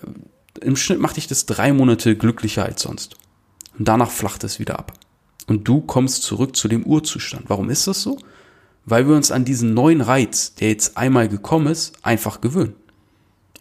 Im 0.58 0.76
Schnitt 0.76 1.00
macht 1.00 1.16
dich 1.16 1.26
das 1.26 1.46
drei 1.46 1.72
Monate 1.72 2.16
glücklicher 2.16 2.64
als 2.64 2.82
sonst. 2.82 3.16
Und 3.78 3.86
danach 3.88 4.10
flacht 4.10 4.44
es 4.44 4.58
wieder 4.58 4.78
ab 4.78 4.92
und 5.46 5.66
du 5.68 5.80
kommst 5.80 6.22
zurück 6.22 6.56
zu 6.56 6.68
dem 6.68 6.84
Urzustand. 6.84 7.44
Warum 7.48 7.70
ist 7.70 7.86
das 7.86 8.02
so? 8.02 8.18
Weil 8.84 9.08
wir 9.08 9.16
uns 9.16 9.30
an 9.30 9.44
diesen 9.44 9.74
neuen 9.74 10.00
Reiz, 10.00 10.54
der 10.54 10.68
jetzt 10.68 10.96
einmal 10.96 11.28
gekommen 11.28 11.68
ist, 11.68 11.94
einfach 12.04 12.40
gewöhnen. 12.40 12.74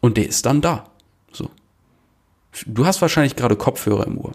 Und 0.01 0.17
der 0.17 0.27
ist 0.27 0.45
dann 0.45 0.61
da. 0.61 0.89
So. 1.31 1.49
Du 2.67 2.85
hast 2.85 3.01
wahrscheinlich 3.01 3.35
gerade 3.35 3.55
Kopfhörer 3.55 4.05
im 4.05 4.19
Ohr. 4.19 4.33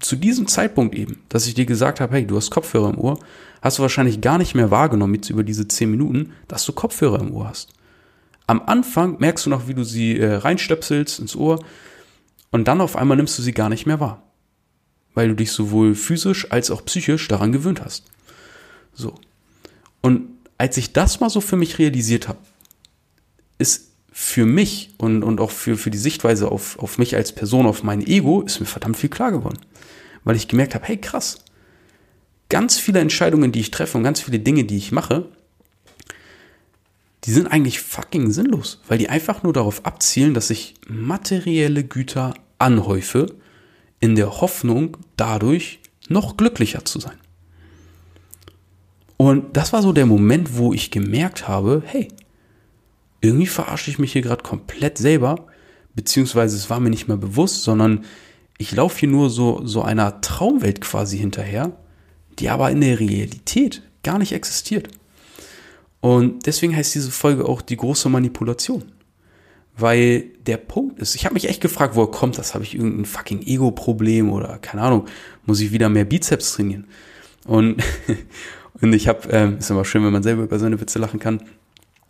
Zu 0.00 0.16
diesem 0.16 0.46
Zeitpunkt 0.46 0.94
eben, 0.94 1.22
dass 1.28 1.46
ich 1.46 1.54
dir 1.54 1.66
gesagt 1.66 2.00
habe, 2.00 2.14
hey, 2.14 2.26
du 2.26 2.36
hast 2.36 2.50
Kopfhörer 2.50 2.90
im 2.90 2.98
Ohr, 2.98 3.18
hast 3.62 3.78
du 3.78 3.82
wahrscheinlich 3.82 4.20
gar 4.20 4.38
nicht 4.38 4.54
mehr 4.54 4.70
wahrgenommen 4.70 5.14
jetzt 5.14 5.30
über 5.30 5.42
diese 5.42 5.66
zehn 5.66 5.90
Minuten, 5.90 6.32
dass 6.48 6.64
du 6.64 6.72
Kopfhörer 6.72 7.20
im 7.20 7.32
Ohr 7.32 7.48
hast. 7.48 7.72
Am 8.46 8.62
Anfang 8.66 9.18
merkst 9.18 9.46
du 9.46 9.50
noch, 9.50 9.68
wie 9.68 9.74
du 9.74 9.84
sie 9.84 10.18
äh, 10.18 10.34
reinstöpselst 10.34 11.18
ins 11.18 11.34
Ohr 11.34 11.64
Und 12.50 12.68
dann 12.68 12.80
auf 12.80 12.96
einmal 12.96 13.16
nimmst 13.16 13.38
du 13.38 13.42
sie 13.42 13.52
gar 13.52 13.68
nicht 13.68 13.86
mehr 13.86 14.00
wahr. 14.00 14.22
Weil 15.14 15.28
du 15.28 15.34
dich 15.34 15.50
sowohl 15.52 15.94
physisch 15.94 16.50
als 16.50 16.70
auch 16.70 16.84
psychisch 16.84 17.26
daran 17.28 17.52
gewöhnt 17.52 17.84
hast. 17.84 18.04
So. 18.92 19.14
Und 20.00 20.28
als 20.58 20.76
ich 20.76 20.92
das 20.92 21.20
mal 21.20 21.30
so 21.30 21.40
für 21.40 21.56
mich 21.56 21.78
realisiert 21.78 22.28
habe, 22.28 22.38
ist 23.58 23.90
für 24.12 24.46
mich 24.46 24.94
und, 24.96 25.22
und 25.22 25.40
auch 25.40 25.50
für, 25.50 25.76
für 25.76 25.90
die 25.90 25.98
Sichtweise 25.98 26.50
auf, 26.50 26.78
auf 26.78 26.98
mich 26.98 27.16
als 27.16 27.32
Person, 27.32 27.66
auf 27.66 27.82
mein 27.82 28.06
Ego, 28.06 28.42
ist 28.42 28.60
mir 28.60 28.66
verdammt 28.66 28.96
viel 28.96 29.10
klar 29.10 29.32
geworden. 29.32 29.58
Weil 30.24 30.36
ich 30.36 30.48
gemerkt 30.48 30.74
habe, 30.74 30.86
hey 30.86 30.96
krass, 30.96 31.44
ganz 32.48 32.78
viele 32.78 33.00
Entscheidungen, 33.00 33.52
die 33.52 33.60
ich 33.60 33.70
treffe 33.70 33.98
und 33.98 34.04
ganz 34.04 34.20
viele 34.20 34.38
Dinge, 34.38 34.64
die 34.64 34.76
ich 34.76 34.92
mache, 34.92 35.28
die 37.26 37.32
sind 37.32 37.48
eigentlich 37.48 37.80
fucking 37.80 38.30
sinnlos, 38.30 38.80
weil 38.86 38.98
die 38.98 39.08
einfach 39.08 39.42
nur 39.42 39.52
darauf 39.52 39.84
abzielen, 39.84 40.32
dass 40.32 40.50
ich 40.50 40.74
materielle 40.88 41.82
Güter 41.82 42.34
anhäufe, 42.58 43.34
in 43.98 44.14
der 44.14 44.40
Hoffnung, 44.40 44.96
dadurch 45.16 45.80
noch 46.08 46.36
glücklicher 46.36 46.84
zu 46.84 47.00
sein. 47.00 47.16
Und 49.16 49.56
das 49.56 49.72
war 49.72 49.82
so 49.82 49.92
der 49.92 50.06
Moment, 50.06 50.56
wo 50.56 50.72
ich 50.72 50.90
gemerkt 50.90 51.48
habe, 51.48 51.82
hey, 51.84 52.08
irgendwie 53.20 53.46
verarsche 53.46 53.90
ich 53.90 53.98
mich 53.98 54.12
hier 54.12 54.22
gerade 54.22 54.42
komplett 54.42 54.98
selber, 54.98 55.46
beziehungsweise 55.94 56.56
es 56.56 56.70
war 56.70 56.78
mir 56.78 56.90
nicht 56.90 57.08
mehr 57.08 57.16
bewusst, 57.16 57.62
sondern 57.62 58.04
ich 58.58 58.72
laufe 58.72 59.00
hier 59.00 59.08
nur 59.08 59.30
so, 59.30 59.62
so 59.64 59.82
einer 59.82 60.20
Traumwelt 60.20 60.80
quasi 60.80 61.18
hinterher, 61.18 61.76
die 62.38 62.50
aber 62.50 62.70
in 62.70 62.82
der 62.82 63.00
Realität 63.00 63.82
gar 64.02 64.18
nicht 64.18 64.32
existiert. 64.32 64.88
Und 66.00 66.46
deswegen 66.46 66.76
heißt 66.76 66.94
diese 66.94 67.10
Folge 67.10 67.46
auch 67.46 67.62
die 67.62 67.76
große 67.76 68.08
Manipulation. 68.08 68.84
Weil 69.78 70.30
der 70.46 70.56
Punkt 70.56 71.00
ist, 71.00 71.14
ich 71.14 71.26
habe 71.26 71.34
mich 71.34 71.48
echt 71.48 71.60
gefragt, 71.60 71.96
woher 71.96 72.10
kommt 72.10 72.38
das? 72.38 72.54
Habe 72.54 72.64
ich 72.64 72.74
irgendein 72.74 73.04
fucking 73.04 73.42
Ego-Problem 73.42 74.30
oder 74.32 74.58
keine 74.58 74.82
Ahnung, 74.82 75.06
muss 75.44 75.60
ich 75.60 75.70
wieder 75.72 75.88
mehr 75.88 76.06
Bizeps 76.06 76.54
trainieren? 76.54 76.86
Und, 77.44 77.82
und 78.80 78.92
ich 78.94 79.06
habe, 79.06 79.28
ähm, 79.30 79.58
ist 79.58 79.70
immer 79.70 79.84
schön, 79.84 80.02
wenn 80.04 80.12
man 80.12 80.22
selber 80.22 80.44
über 80.44 80.58
seine 80.58 80.80
Witze 80.80 80.98
lachen 80.98 81.20
kann 81.20 81.42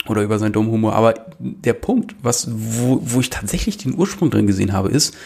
oder 0.09 0.23
über 0.23 0.38
seinen 0.38 0.52
dummen 0.52 0.71
Humor. 0.71 0.95
Aber 0.95 1.14
der 1.40 1.73
Punkt, 1.73 2.14
was, 2.23 2.49
wo, 2.50 3.00
wo 3.02 3.21
ich 3.21 3.31
tatsächlich 3.31 3.76
den 3.78 3.99
Ursprung 3.99 4.31
drin 4.31 4.47
gesehen 4.47 4.73
habe, 4.73 4.88
ist, 4.88 5.16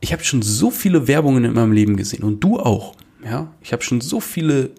ich 0.00 0.12
habe 0.12 0.24
schon 0.24 0.42
so 0.42 0.70
viele 0.70 1.06
Werbungen 1.06 1.44
in 1.44 1.52
meinem 1.52 1.72
Leben 1.72 1.96
gesehen 1.96 2.24
und 2.24 2.40
du 2.42 2.58
auch. 2.58 2.94
Ja, 3.24 3.52
ich 3.60 3.72
habe 3.72 3.82
schon 3.82 4.00
so 4.00 4.20
viele 4.20 4.70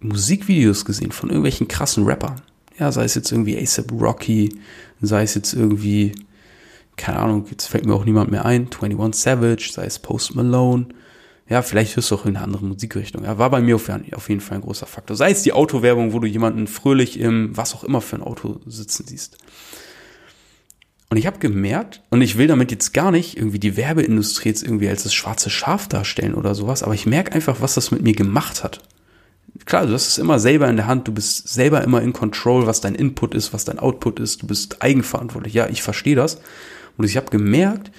Musikvideos 0.00 0.84
gesehen 0.84 1.12
von 1.12 1.30
irgendwelchen 1.30 1.68
krassen 1.68 2.04
Rappern. 2.04 2.40
Ja, 2.78 2.92
sei 2.92 3.04
es 3.04 3.14
jetzt 3.14 3.32
irgendwie 3.32 3.58
ASAP 3.58 3.92
Rocky, 3.92 4.54
sei 5.00 5.22
es 5.22 5.34
jetzt 5.34 5.54
irgendwie, 5.54 6.12
keine 6.96 7.18
Ahnung, 7.18 7.46
jetzt 7.50 7.66
fällt 7.66 7.86
mir 7.86 7.94
auch 7.94 8.04
niemand 8.04 8.30
mehr 8.30 8.44
ein, 8.44 8.68
21 8.68 9.22
Savage, 9.22 9.70
sei 9.72 9.86
es 9.86 9.98
Post 9.98 10.34
Malone. 10.34 10.86
Ja, 11.48 11.62
vielleicht 11.62 11.96
hörst 11.96 12.10
du 12.10 12.16
auch 12.16 12.26
in 12.26 12.36
eine 12.36 12.44
andere 12.44 12.64
Musikrichtung. 12.64 13.24
Ja, 13.24 13.38
war 13.38 13.50
bei 13.50 13.60
mir 13.60 13.76
auf, 13.76 13.88
jeden 13.88 14.40
Fall 14.40 14.58
ein 14.58 14.62
großer 14.62 14.86
Faktor. 14.86 15.16
Sei 15.16 15.30
es 15.30 15.42
die 15.42 15.52
Autowerbung, 15.52 16.12
wo 16.12 16.18
du 16.18 16.26
jemanden 16.26 16.66
fröhlich 16.66 17.20
im 17.20 17.56
was 17.56 17.74
auch 17.74 17.84
immer 17.84 18.00
für 18.00 18.16
ein 18.16 18.22
Auto 18.22 18.60
sitzen 18.66 19.06
siehst. 19.06 19.38
Und 21.08 21.18
ich 21.18 21.26
habe 21.26 21.38
gemerkt, 21.38 22.02
und 22.10 22.20
ich 22.20 22.36
will 22.36 22.48
damit 22.48 22.72
jetzt 22.72 22.92
gar 22.92 23.12
nicht 23.12 23.36
irgendwie 23.36 23.60
die 23.60 23.76
Werbeindustrie 23.76 24.48
jetzt 24.48 24.64
irgendwie 24.64 24.88
als 24.88 25.04
das 25.04 25.14
schwarze 25.14 25.50
Schaf 25.50 25.86
darstellen 25.86 26.34
oder 26.34 26.56
sowas, 26.56 26.82
aber 26.82 26.94
ich 26.94 27.06
merke 27.06 27.32
einfach, 27.32 27.60
was 27.60 27.74
das 27.74 27.92
mit 27.92 28.02
mir 28.02 28.14
gemacht 28.14 28.64
hat. 28.64 28.80
Klar, 29.66 29.86
du 29.86 29.94
hast 29.94 30.06
es 30.06 30.18
immer 30.18 30.38
selber 30.38 30.68
in 30.68 30.76
der 30.76 30.86
Hand, 30.86 31.08
du 31.08 31.12
bist 31.12 31.48
selber 31.48 31.82
immer 31.82 32.00
in 32.00 32.12
Control, 32.12 32.66
was 32.66 32.80
dein 32.80 32.94
Input 32.94 33.34
ist, 33.34 33.52
was 33.52 33.64
dein 33.64 33.80
Output 33.80 34.20
ist, 34.20 34.42
du 34.42 34.46
bist 34.46 34.80
eigenverantwortlich. 34.80 35.54
Ja, 35.54 35.68
ich 35.68 35.82
verstehe 35.82 36.14
das. 36.14 36.40
Und 36.96 37.04
ich 37.04 37.16
habe 37.16 37.30
gemerkt, 37.30 37.90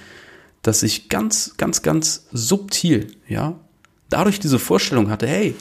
dass 0.62 0.82
ich 0.82 1.10
ganz, 1.10 1.56
ganz, 1.58 1.82
ganz 1.82 2.28
subtil, 2.32 3.08
ja, 3.28 3.60
dadurch 4.10 4.40
diese 4.40 4.60
Vorstellung 4.60 5.10
hatte, 5.10 5.28
hey, 5.28 5.56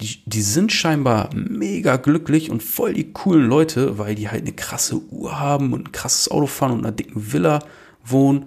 die, 0.00 0.22
die 0.24 0.42
sind 0.42 0.72
scheinbar 0.72 1.28
mega 1.34 1.96
glücklich 1.96 2.50
und 2.50 2.62
voll 2.62 2.94
die 2.94 3.12
coolen 3.12 3.46
Leute, 3.46 3.98
weil 3.98 4.14
die 4.14 4.30
halt 4.30 4.42
eine 4.42 4.52
krasse 4.52 4.96
Uhr 5.10 5.38
haben 5.38 5.74
und 5.74 5.88
ein 5.88 5.92
krasses 5.92 6.30
Auto 6.30 6.46
fahren 6.46 6.72
und 6.72 6.78
in 6.80 6.86
einer 6.86 6.96
dicken 6.96 7.32
Villa 7.32 7.60
wohnen. 8.02 8.46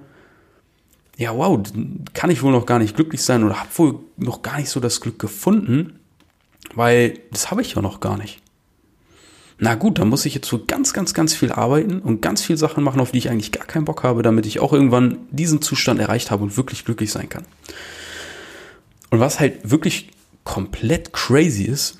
Ja, 1.15 1.37
wow, 1.37 1.61
kann 2.13 2.31
ich 2.31 2.41
wohl 2.41 2.51
noch 2.51 2.65
gar 2.65 2.79
nicht 2.79 2.95
glücklich 2.95 3.21
sein 3.21 3.43
oder 3.43 3.59
habe 3.59 3.69
wohl 3.75 3.99
noch 4.17 4.41
gar 4.41 4.57
nicht 4.57 4.69
so 4.69 4.79
das 4.79 4.99
Glück 4.99 5.19
gefunden, 5.19 5.99
weil 6.75 7.19
das 7.31 7.51
habe 7.51 7.61
ich 7.61 7.73
ja 7.73 7.81
noch 7.81 7.99
gar 7.99 8.17
nicht. 8.17 8.41
Na 9.57 9.75
gut, 9.75 9.99
dann 9.99 10.09
muss 10.09 10.25
ich 10.25 10.35
jetzt 10.35 10.49
so 10.49 10.65
ganz, 10.65 10.91
ganz, 10.91 11.13
ganz 11.13 11.33
viel 11.33 11.51
arbeiten 11.51 11.99
und 11.99 12.21
ganz 12.21 12.41
viel 12.41 12.57
Sachen 12.57 12.83
machen, 12.83 12.99
auf 12.99 13.11
die 13.11 13.19
ich 13.19 13.29
eigentlich 13.29 13.53
gar 13.53 13.65
keinen 13.65 13.85
Bock 13.85 14.03
habe, 14.03 14.21
damit 14.21 14.45
ich 14.45 14.59
auch 14.59 14.73
irgendwann 14.73 15.19
diesen 15.31 15.61
Zustand 15.61 15.99
erreicht 15.99 16.29
habe 16.29 16.43
und 16.43 16.57
wirklich 16.57 16.83
glücklich 16.83 17.11
sein 17.11 17.29
kann. 17.29 17.45
Und 19.11 19.21
was 19.21 19.39
halt 19.39 19.69
wirklich 19.69 20.11
komplett 20.43 21.13
crazy 21.13 21.63
ist, 21.63 21.99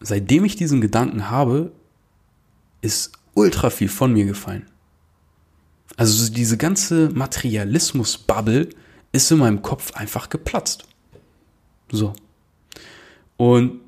seitdem 0.00 0.44
ich 0.44 0.54
diesen 0.54 0.80
Gedanken 0.80 1.30
habe, 1.30 1.72
ist 2.80 3.10
ultra 3.34 3.70
viel 3.70 3.88
von 3.88 4.12
mir 4.12 4.24
gefallen. 4.24 4.66
Also 5.96 6.30
diese 6.30 6.56
ganze 6.56 7.08
Materialismus-Bubble 7.10 8.68
ist 9.12 9.30
in 9.32 9.38
meinem 9.38 9.62
Kopf 9.62 9.94
einfach 9.94 10.28
geplatzt. 10.28 10.84
So. 11.90 12.12
Und 13.36 13.80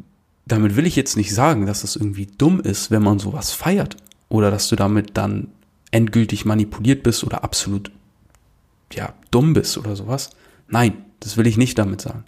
damit 0.46 0.76
will 0.76 0.86
ich 0.86 0.96
jetzt 0.96 1.16
nicht 1.16 1.34
sagen, 1.34 1.66
dass 1.66 1.84
es 1.84 1.96
irgendwie 1.96 2.26
dumm 2.26 2.60
ist, 2.60 2.90
wenn 2.90 3.02
man 3.02 3.18
sowas 3.18 3.52
feiert. 3.52 3.96
Oder 4.28 4.50
dass 4.50 4.68
du 4.68 4.76
damit 4.76 5.16
dann 5.16 5.48
endgültig 5.90 6.44
manipuliert 6.44 7.02
bist 7.02 7.24
oder 7.24 7.44
absolut, 7.44 7.90
ja, 8.92 9.14
dumm 9.30 9.54
bist 9.54 9.78
oder 9.78 9.96
sowas. 9.96 10.30
Nein, 10.68 11.04
das 11.20 11.36
will 11.36 11.46
ich 11.46 11.56
nicht 11.56 11.78
damit 11.78 12.00
sagen. 12.00 12.24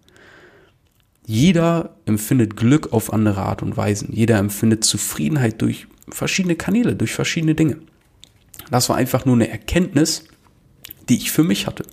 Jeder 1.27 1.95
empfindet 2.07 2.57
Glück 2.57 2.93
auf 2.93 3.12
andere 3.12 3.43
Art 3.43 3.62
und 3.62 3.77
Weisen. 3.77 4.09
Jeder 4.12 4.39
empfindet 4.39 4.85
Zufriedenheit 4.85 5.61
durch 5.62 5.87
verschiedene 6.09 6.57
Kanäle, 6.57 6.97
durch 6.97 7.12
verschiedene 7.12 7.55
Dinge. 7.55 7.79
Das 8.71 8.89
war 8.89 8.97
einfach 8.97 9.25
nur 9.25 9.35
eine 9.35 9.49
Erkenntnis, 9.49 10.25
die 11.09 11.17
ich 11.17 11.31
für 11.31 11.45
mich 11.45 11.67
hatte 11.67 11.85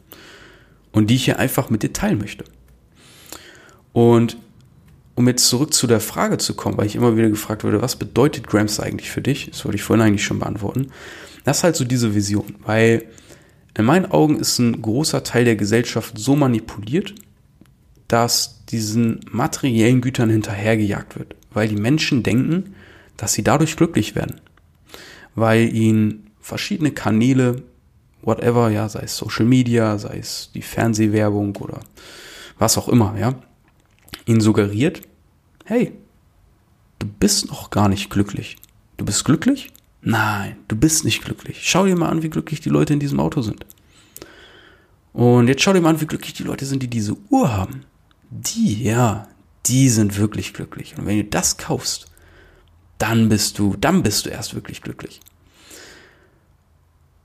und 0.92 1.10
die 1.10 1.16
ich 1.16 1.26
hier 1.26 1.40
einfach 1.40 1.70
mit 1.70 1.84
dir 1.84 1.94
teilen 1.94 2.18
möchte. 2.18 2.46
Und 3.94 4.38
um 5.18 5.28
jetzt 5.28 5.48
zurück 5.48 5.74
zu 5.74 5.88
der 5.88 6.00
Frage 6.00 6.38
zu 6.38 6.54
kommen, 6.54 6.78
weil 6.78 6.86
ich 6.86 6.96
immer 6.96 7.18
wieder 7.18 7.30
gefragt 7.30 7.64
wurde, 7.64 7.82
was 7.82 7.96
bedeutet 7.96 8.46
Grams 8.46 8.80
eigentlich 8.80 9.10
für 9.10 9.22
dich? 9.22 9.50
Das 9.50 9.66
wollte 9.66 9.78
ich 9.78 9.82
vorhin 9.82 10.06
eigentlich 10.06 10.24
schon 10.24 10.38
beantworten. 10.38 10.92
Das 11.44 11.58
ist 11.58 11.64
halt 11.64 11.76
so 11.76 11.86
diese 11.86 12.14
Vision, 12.14 12.54
weil 12.64 13.04
in 13.76 13.86
meinen 13.86 14.06
Augen 14.06 14.40
ist 14.40 14.60
ein 14.60 14.80
großer 14.80 15.24
Teil 15.24 15.44
der 15.44 15.56
Gesellschaft 15.56 16.20
so 16.20 16.36
manipuliert, 16.36 17.16
dass 18.08 18.64
diesen 18.66 19.22
materiellen 19.32 20.02
Gütern 20.02 20.30
hinterhergejagt 20.30 21.18
wird, 21.18 21.36
weil 21.52 21.68
die 21.68 21.78
Menschen 21.78 22.22
denken, 22.22 22.76
dass 23.18 23.34
sie 23.34 23.44
dadurch 23.44 23.76
glücklich 23.76 24.14
werden, 24.14 24.40
weil 25.34 25.74
ihnen 25.74 26.30
verschiedene 26.40 26.92
Kanäle, 26.92 27.64
whatever, 28.22 28.70
ja, 28.70 28.88
sei 28.88 29.02
es 29.02 29.18
Social 29.18 29.48
Media, 29.48 29.98
sei 29.98 30.20
es 30.20 30.52
die 30.54 30.62
Fernsehwerbung 30.62 31.56
oder 31.56 31.80
was 32.60 32.78
auch 32.78 32.88
immer, 32.88 33.16
ja, 33.20 33.34
ihnen 34.28 34.42
suggeriert, 34.42 35.02
hey, 35.66 35.94
du 37.00 37.08
bist 37.08 37.48
noch 37.48 37.70
gar 37.70 37.90
nicht 37.90 38.10
glücklich. 38.10 38.58
Du 38.98 39.06
bist 39.06 39.26
glücklich? 39.26 39.72
Nein, 40.02 40.58
du 40.68 40.76
bist 40.76 41.06
nicht 41.06 41.24
glücklich. 41.24 41.62
Schau 41.64 41.86
dir 41.86 41.96
mal 41.96 42.10
an, 42.10 42.24
wie 42.24 42.30
glücklich 42.30 42.62
die 42.62 42.70
Leute 42.70 42.94
in 42.94 43.00
diesem 43.00 43.20
Auto 43.20 43.42
sind. 43.42 43.66
Und 45.14 45.48
jetzt 45.48 45.64
schau 45.64 45.74
dir 45.74 45.82
mal 45.82 45.90
an, 45.90 46.02
wie 46.02 46.06
glücklich 46.06 46.34
die 46.34 46.44
Leute 46.44 46.66
sind, 46.66 46.84
die 46.84 46.90
diese 46.90 47.18
Uhr 47.30 47.56
haben 47.56 47.84
die, 48.30 48.84
ja, 48.84 49.28
die 49.66 49.90
sind 49.90 50.18
wirklich 50.18 50.54
glücklich. 50.54 50.98
Und 50.98 51.06
wenn 51.06 51.18
du 51.18 51.24
das 51.24 51.58
kaufst, 51.58 52.08
dann 52.98 53.30
bist 53.30 53.60
du, 53.60 53.76
dann 53.80 54.04
bist 54.04 54.26
du 54.26 54.30
erst 54.30 54.56
wirklich 54.56 54.82
glücklich. 54.82 55.20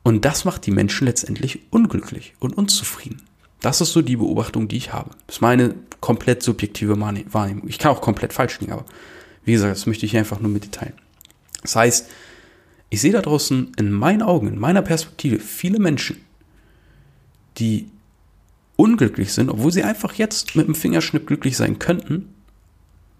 Und 0.02 0.24
das 0.24 0.44
macht 0.44 0.66
die 0.66 0.72
Menschen 0.72 1.06
letztendlich 1.06 1.60
unglücklich 1.70 2.34
und 2.40 2.56
unzufrieden. 2.56 3.22
Das 3.62 3.80
ist 3.80 3.92
so 3.92 4.02
die 4.02 4.16
Beobachtung, 4.16 4.68
die 4.68 4.76
ich 4.76 4.92
habe. 4.92 5.10
Das 5.26 5.36
ist 5.36 5.40
meine 5.40 5.74
komplett 6.00 6.42
subjektive 6.42 6.98
Wahrnehmung. 7.00 7.68
Ich 7.68 7.78
kann 7.78 7.92
auch 7.92 8.00
komplett 8.00 8.32
falsch 8.32 8.60
liegen, 8.60 8.72
aber 8.72 8.84
wie 9.44 9.52
gesagt, 9.52 9.72
das 9.72 9.86
möchte 9.86 10.04
ich 10.04 10.16
einfach 10.16 10.40
nur 10.40 10.50
mit 10.50 10.64
dir 10.64 10.70
teilen. 10.70 10.94
Das 11.62 11.76
heißt, 11.76 12.10
ich 12.90 13.00
sehe 13.00 13.12
da 13.12 13.22
draußen 13.22 13.72
in 13.78 13.90
meinen 13.90 14.22
Augen, 14.22 14.48
in 14.48 14.58
meiner 14.58 14.82
Perspektive 14.82 15.38
viele 15.38 15.78
Menschen, 15.78 16.16
die 17.58 17.88
unglücklich 18.76 19.32
sind, 19.32 19.48
obwohl 19.48 19.72
sie 19.72 19.84
einfach 19.84 20.14
jetzt 20.14 20.56
mit 20.56 20.66
dem 20.66 20.74
Fingerschnipp 20.74 21.26
glücklich 21.26 21.56
sein 21.56 21.78
könnten, 21.78 22.34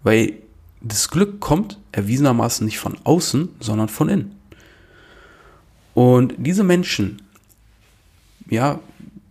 weil 0.03 0.33
das 0.81 1.09
Glück 1.09 1.39
kommt 1.39 1.79
erwiesenermaßen 1.93 2.65
nicht 2.65 2.79
von 2.79 2.97
außen, 3.05 3.49
sondern 3.61 3.87
von 3.87 4.09
innen. 4.09 4.35
Und 5.93 6.33
diese 6.37 6.63
Menschen, 6.63 7.21
ja, 8.49 8.79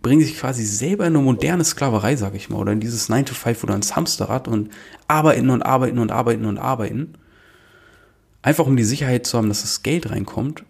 bringen 0.03 0.21
sich 0.21 0.37
quasi 0.37 0.65
selber 0.65 1.07
in 1.07 1.15
eine 1.15 1.23
moderne 1.23 1.63
Sklaverei, 1.63 2.17
sag 2.17 2.35
ich 2.35 2.49
mal, 2.49 2.57
oder 2.57 2.73
in 2.73 2.81
dieses 2.81 3.09
9 3.09 3.25
to 3.25 3.33
5 3.33 3.63
oder 3.63 3.73
ins 3.73 3.95
Hamsterrad 3.95 4.47
und 4.47 4.69
arbeiten 5.07 5.49
und 5.49 5.63
arbeiten 5.63 5.97
und 5.97 6.11
arbeiten 6.11 6.45
und 6.45 6.59
arbeiten. 6.59 7.13
Einfach 8.43 8.67
um 8.67 8.75
die 8.75 8.83
Sicherheit 8.83 9.25
zu 9.25 9.37
haben, 9.37 9.47
dass 9.47 9.61
das 9.61 9.81
Geld 9.81 10.11
reinkommt, 10.11 10.65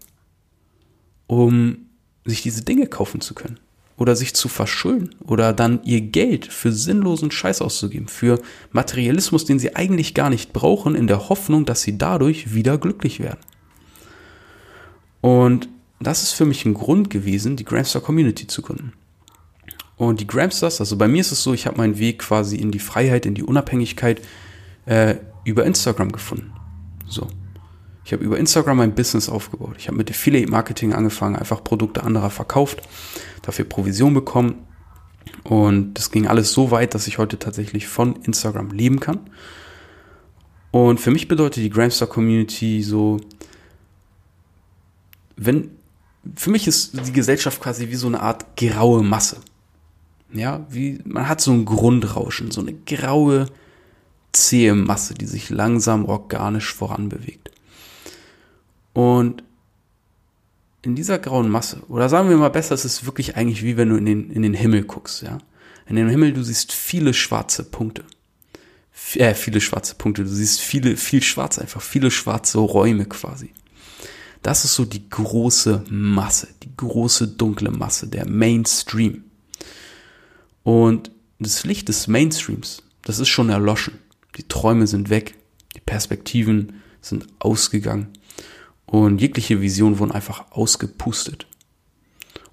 um 1.26 1.90
sich 2.26 2.44
diese 2.44 2.64
Dinge 2.64 2.86
kaufen 2.86 3.22
zu 3.22 3.34
können 3.34 3.60
oder 3.98 4.16
sich 4.16 4.36
zu 4.36 4.50
verschulden 4.50 5.16
oder 5.26 5.52
dann 5.52 5.82
ihr 5.84 6.02
Geld 6.02 6.46
für 6.46 6.72
sinnlosen 6.72 7.32
Scheiß 7.32 7.62
auszugeben, 7.62 8.08
für 8.08 8.40
Materialismus, 8.72 9.46
den 9.46 9.58
sie 9.58 9.76
eigentlich 9.76 10.14
gar 10.14 10.30
nicht 10.30 10.54
brauchen, 10.54 10.94
in 10.94 11.08
der 11.08 11.30
Hoffnung, 11.30 11.66
dass 11.66 11.82
sie 11.82 11.98
dadurch 11.98 12.54
wieder 12.54 12.78
glücklich 12.78 13.20
werden. 13.20 13.40
Und 15.22 15.70
das 16.00 16.22
ist 16.22 16.34
für 16.34 16.46
mich 16.46 16.66
ein 16.66 16.76
Grund 16.76 17.10
gewesen, 17.10 17.56
die 17.56 17.66
Gramstar 17.66 18.02
Community 18.02 18.46
zu 18.46 18.62
gründen. 18.62 18.94
Und 19.96 20.20
die 20.20 20.28
Gramstars, 20.28 20.80
also 20.80 20.98
bei 20.98 21.08
mir 21.08 21.22
ist 21.22 21.32
es 21.32 21.44
so, 21.44 21.54
ich 21.54 21.68
habe 21.68 21.78
meinen 21.78 22.00
Weg 22.00 22.20
quasi 22.20 22.58
in 22.58 22.72
die 22.72 22.80
Freiheit, 22.80 23.26
in 23.26 23.36
die 23.36 23.44
Unabhängigkeit 23.44 24.22
äh, 24.86 25.16
über 25.44 25.66
Instagram 25.66 26.12
gefunden. 26.12 26.54
So. 27.08 27.28
Ich 28.06 28.12
habe 28.12 28.24
über 28.24 28.38
Instagram 28.38 28.78
mein 28.78 28.96
Business 28.96 29.30
aufgebaut. 29.30 29.76
Ich 29.78 29.88
habe 29.88 29.98
mit 29.98 30.10
Affiliate 30.10 30.52
Marketing 30.52 30.94
angefangen, 30.94 31.36
einfach 31.36 31.64
Produkte 31.64 32.04
anderer 32.04 32.30
verkauft, 32.30 32.82
dafür 33.44 33.66
Provision 33.66 34.14
bekommen. 34.14 34.56
Und 35.44 35.94
das 35.94 36.12
ging 36.12 36.28
alles 36.28 36.52
so 36.52 36.72
weit, 36.72 36.96
dass 36.96 37.08
ich 37.08 37.18
heute 37.18 37.40
tatsächlich 37.40 37.88
von 37.88 38.18
Instagram 38.24 38.72
leben 38.72 39.00
kann. 39.00 39.20
Und 40.72 41.00
für 41.00 41.12
mich 41.12 41.28
bedeutet 41.28 41.64
die 41.64 41.70
Gramstar 41.70 42.08
Community 42.08 42.82
so, 42.82 43.22
wenn, 45.36 45.72
für 46.36 46.50
mich 46.50 46.68
ist 46.68 47.08
die 47.08 47.12
Gesellschaft 47.12 47.62
quasi 47.62 47.90
wie 47.90 47.96
so 47.96 48.08
eine 48.08 48.22
Art 48.22 48.58
graue 48.58 49.04
Masse. 49.04 49.38
Ja, 50.34 50.66
wie, 50.70 51.00
man 51.06 51.28
hat 51.28 51.42
so 51.42 51.52
ein 51.52 51.66
Grundrauschen, 51.66 52.52
so 52.52 52.62
eine 52.62 52.74
graue, 52.74 53.48
zähe 54.32 54.74
Masse, 54.74 55.14
die 55.14 55.28
sich 55.28 55.50
langsam 55.50 56.06
organisch 56.06 56.74
voranbewegt. 56.74 57.52
Und 58.94 59.44
in 60.82 60.96
dieser 60.96 61.20
grauen 61.20 61.50
Masse, 61.50 61.82
oder 61.88 62.10
sagen 62.10 62.30
wir 62.30 62.38
mal 62.38 62.50
besser, 62.50 62.76
es 62.76 62.84
ist 62.84 63.06
wirklich 63.06 63.38
eigentlich 63.38 63.64
wie 63.64 63.78
wenn 63.78 63.90
du 63.90 63.96
in 63.96 64.06
den, 64.06 64.32
in 64.32 64.42
den 64.42 64.54
Himmel 64.54 64.84
guckst, 64.84 65.22
ja. 65.22 65.38
In 65.86 65.98
den 65.98 66.10
Himmel, 66.10 66.34
du 66.34 66.44
siehst 66.44 66.72
viele 66.72 67.14
schwarze 67.14 67.64
Punkte. 67.64 68.06
Äh, 69.16 69.34
viele 69.34 69.60
schwarze 69.60 69.96
Punkte, 69.96 70.24
du 70.24 70.30
siehst 70.30 70.62
viele, 70.62 70.96
viel 70.98 71.22
schwarz 71.22 71.60
einfach, 71.60 71.82
viele 71.82 72.10
schwarze 72.10 72.60
Räume 72.60 73.06
quasi. 73.06 73.54
Das 74.42 74.66
ist 74.66 74.76
so 74.76 74.86
die 74.86 75.10
große 75.10 75.86
Masse, 75.90 76.50
die 76.64 76.76
große 76.76 77.30
dunkle 77.30 77.72
Masse, 77.72 78.08
der 78.08 78.28
Mainstream. 78.28 79.24
Und 80.64 81.12
das 81.40 81.66
Licht 81.66 81.90
des 81.90 82.08
Mainstreams, 82.08 82.84
das 83.04 83.20
ist 83.20 83.30
schon 83.30 83.50
erloschen. 83.50 84.00
Die 84.38 84.48
Träume 84.48 84.88
sind 84.88 85.10
weg, 85.10 85.36
die 85.76 85.82
Perspektiven 85.82 86.82
sind 87.02 87.28
ausgegangen 87.40 88.08
und 88.86 89.22
jegliche 89.22 89.62
Visionen 89.62 90.00
wurden 90.00 90.12
einfach 90.12 90.52
ausgepustet. 90.52 91.48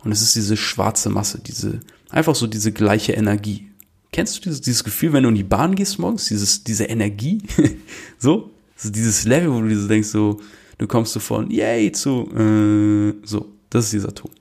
Und 0.02 0.12
es 0.12 0.22
ist 0.22 0.34
diese 0.34 0.56
schwarze 0.56 1.10
Masse, 1.10 1.38
diese, 1.38 1.80
einfach 2.08 2.34
so 2.34 2.46
diese 2.46 2.72
gleiche 2.72 3.12
Energie. 3.12 3.68
Kennst 4.12 4.38
du 4.38 4.40
dieses, 4.42 4.60
dieses 4.60 4.84
Gefühl, 4.84 5.12
wenn 5.12 5.22
du 5.22 5.28
in 5.28 5.34
die 5.34 5.44
Bahn 5.44 5.74
gehst 5.74 5.98
morgens, 5.98 6.26
dieses, 6.26 6.64
diese 6.64 6.84
Energie? 6.84 7.42
so? 8.18 8.50
so? 8.76 8.90
Dieses 8.90 9.24
Level, 9.24 9.52
wo 9.52 9.60
du 9.60 9.78
so 9.78 9.86
denkst, 9.86 10.08
so, 10.08 10.40
du 10.78 10.86
kommst 10.86 11.12
so 11.12 11.20
von 11.20 11.50
yay 11.50 11.92
zu, 11.92 12.28
äh, 12.34 13.14
so. 13.26 13.52
Das 13.68 13.84
ist 13.84 13.92
dieser 13.92 14.14
Ton. 14.14 14.32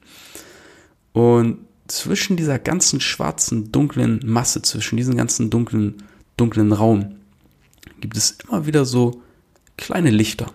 Und 1.13 1.59
zwischen 1.91 2.37
dieser 2.37 2.59
ganzen 2.59 3.01
schwarzen, 3.01 3.71
dunklen 3.71 4.21
Masse, 4.25 4.61
zwischen 4.61 4.97
diesem 4.97 5.17
ganzen 5.17 5.49
dunklen, 5.49 6.03
dunklen 6.37 6.71
Raum, 6.71 7.15
gibt 7.99 8.17
es 8.17 8.37
immer 8.47 8.65
wieder 8.65 8.85
so 8.85 9.21
kleine 9.77 10.09
Lichter, 10.09 10.53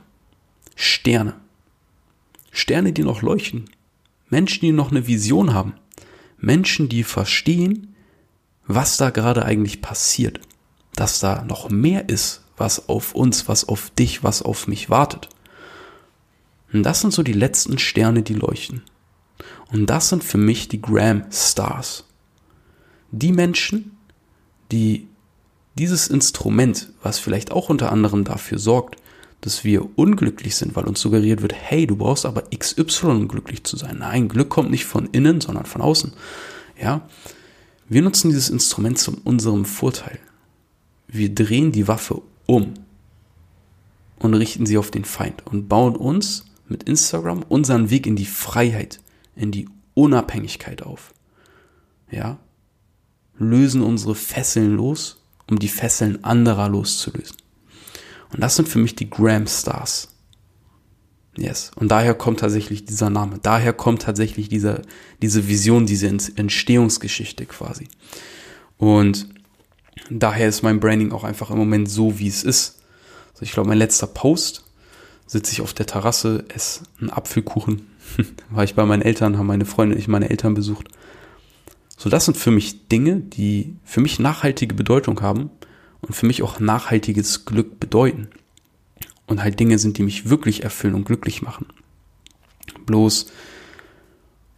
Sterne. 0.77 1.35
Sterne, 2.51 2.93
die 2.93 3.03
noch 3.03 3.23
leuchten. 3.23 3.71
Menschen, 4.29 4.61
die 4.61 4.73
noch 4.73 4.91
eine 4.91 5.07
Vision 5.07 5.53
haben. 5.53 5.75
Menschen, 6.39 6.89
die 6.89 7.05
verstehen, 7.05 7.95
was 8.67 8.97
da 8.97 9.11
gerade 9.11 9.45
eigentlich 9.45 9.83
passiert. 9.83 10.41
Dass 10.95 11.21
da 11.21 11.45
noch 11.45 11.71
mehr 11.71 12.09
ist, 12.09 12.43
was 12.57 12.89
auf 12.89 13.15
uns, 13.15 13.49
was 13.49 13.69
auf 13.69 13.91
dich, 13.91 14.23
was 14.23 14.43
auf 14.43 14.67
mich 14.69 14.91
wartet. 14.91 15.29
Und 16.73 16.83
das 16.83 17.01
sind 17.01 17.13
so 17.13 17.23
die 17.23 17.33
letzten 17.33 17.79
Sterne, 17.79 18.23
die 18.23 18.35
leuchten. 18.35 18.83
Und 19.75 19.87
das 19.87 20.09
sind 20.09 20.23
für 20.23 20.39
mich 20.39 20.69
die 20.69 20.81
Gram 20.81 21.25
Stars. 21.33 22.05
Die 23.11 23.33
Menschen, 23.33 23.97
die 24.71 25.09
dieses 25.77 26.07
Instrument, 26.07 26.93
was 27.03 27.19
vielleicht 27.19 27.51
auch 27.51 27.71
unter 27.71 27.91
anderem 27.91 28.23
dafür 28.23 28.61
sorgt, 28.61 28.97
dass 29.41 29.65
wir 29.65 29.99
unglücklich 29.99 30.55
sind, 30.55 30.77
weil 30.77 30.85
uns 30.85 31.01
suggeriert 31.01 31.43
wird, 31.43 31.55
hey, 31.55 31.89
du 31.89 31.97
brauchst 31.97 32.25
aber 32.25 32.45
XY, 32.57 33.07
um 33.07 33.29
glücklich 33.29 33.65
zu 33.65 33.77
sein. 33.77 33.99
Nein, 33.99 34.29
Glück 34.29 34.49
kommt 34.49 34.71
nicht 34.71 34.85
von 34.85 35.09
innen, 35.11 35.41
sondern 35.41 35.67
von 35.67 35.83
außen. 35.83 36.13
Ja, 36.81 37.09
wir 37.89 38.03
nutzen 38.03 38.31
dieses 38.31 38.51
Instrument 38.51 39.01
zu 39.01 39.17
unserem 39.25 39.65
Vorteil. 39.65 40.21
Wir 41.09 41.35
drehen 41.35 41.73
die 41.73 41.89
Waffe 41.89 42.23
um 42.47 42.75
und 44.21 44.35
richten 44.35 44.67
sie 44.67 44.79
auf 44.79 44.93
den 44.93 45.05
Feind 45.05 45.45
und 45.45 45.69
bauen 45.69 45.97
uns 45.97 46.45
mit 46.69 46.85
Instagram 46.85 47.43
unseren 47.49 47.91
Weg 47.91 48.07
in 48.07 48.15
die 48.15 48.25
Freiheit, 48.25 49.01
in 49.37 49.51
die 49.51 49.69
Unabhängigkeit 49.95 50.83
auf. 50.83 51.13
Ja, 52.11 52.39
lösen 53.37 53.83
unsere 53.83 54.15
Fesseln 54.15 54.77
los 54.77 55.21
um 55.47 55.59
die 55.59 55.69
Fesseln 55.69 56.25
anderer 56.25 56.69
loszulösen. 56.69 57.37
Und 58.33 58.41
das 58.41 58.57
sind 58.57 58.69
für 58.69 58.79
mich 58.79 58.97
die 58.97 59.11
Gram 59.11 59.47
Stars. 59.47 60.09
Yes. 61.37 61.73
Und 61.77 61.89
daher 61.89 62.15
kommt 62.15 62.41
tatsächlich 62.41 62.85
dieser 62.85 63.11
Name. 63.11 63.39
Daher 63.43 63.73
kommt 63.73 64.03
tatsächlich 64.03 64.49
diese, 64.49 64.83
diese 65.21 65.49
Vision, 65.49 65.87
diese 65.87 66.07
Entstehungsgeschichte 66.07 67.47
quasi. 67.47 67.89
Und 68.79 69.29
daher 70.11 70.49
ist 70.49 70.63
mein 70.63 70.81
Branding 70.81 71.13
auch 71.13 71.25
einfach 71.25 71.51
im 71.51 71.59
Moment 71.59 71.91
so, 71.91 72.19
wie 72.19 72.29
es 72.29 72.45
ist. 72.45 72.83
Also 73.33 73.43
ich 73.43 73.53
glaube, 73.53 73.69
mein 73.69 73.79
letzter 73.79 74.07
Post 74.07 74.65
sitze 75.27 75.53
ich 75.53 75.61
auf 75.61 75.75
der 75.75 75.87
Terrasse, 75.87 76.45
esse 76.55 76.85
einen 77.01 77.11
Apfelkuchen. 77.11 77.89
War 78.51 78.65
ich 78.65 78.75
bei 78.75 78.85
meinen 78.85 79.03
Eltern, 79.03 79.39
haben 79.39 79.47
meine 79.47 79.65
Freunde 79.65 79.95
und 79.95 80.01
ich 80.01 80.09
meine 80.09 80.31
Eltern 80.31 80.55
besucht. 80.55 80.89
So, 81.97 82.11
das 82.11 82.25
sind 82.25 82.37
für 82.37 82.51
mich 82.51 82.89
Dinge, 82.89 83.17
die 83.17 83.77
für 83.85 84.01
mich 84.01 84.19
nachhaltige 84.19 84.75
Bedeutung 84.75 85.21
haben 85.23 85.51
und 86.01 86.15
für 86.15 86.27
mich 86.27 86.43
auch 86.43 86.61
nachhaltiges 86.61 87.45
Glück 87.45 87.81
bedeuten. 87.81 88.29
Und 89.27 89.43
halt 89.43 89.59
Dinge 89.59 89.79
sind, 89.79 89.97
die 89.97 90.03
mich 90.03 90.29
wirklich 90.29 90.65
erfüllen 90.65 90.95
und 90.95 91.07
glücklich 91.07 91.41
machen. 91.41 91.67
Bloß, 92.85 93.27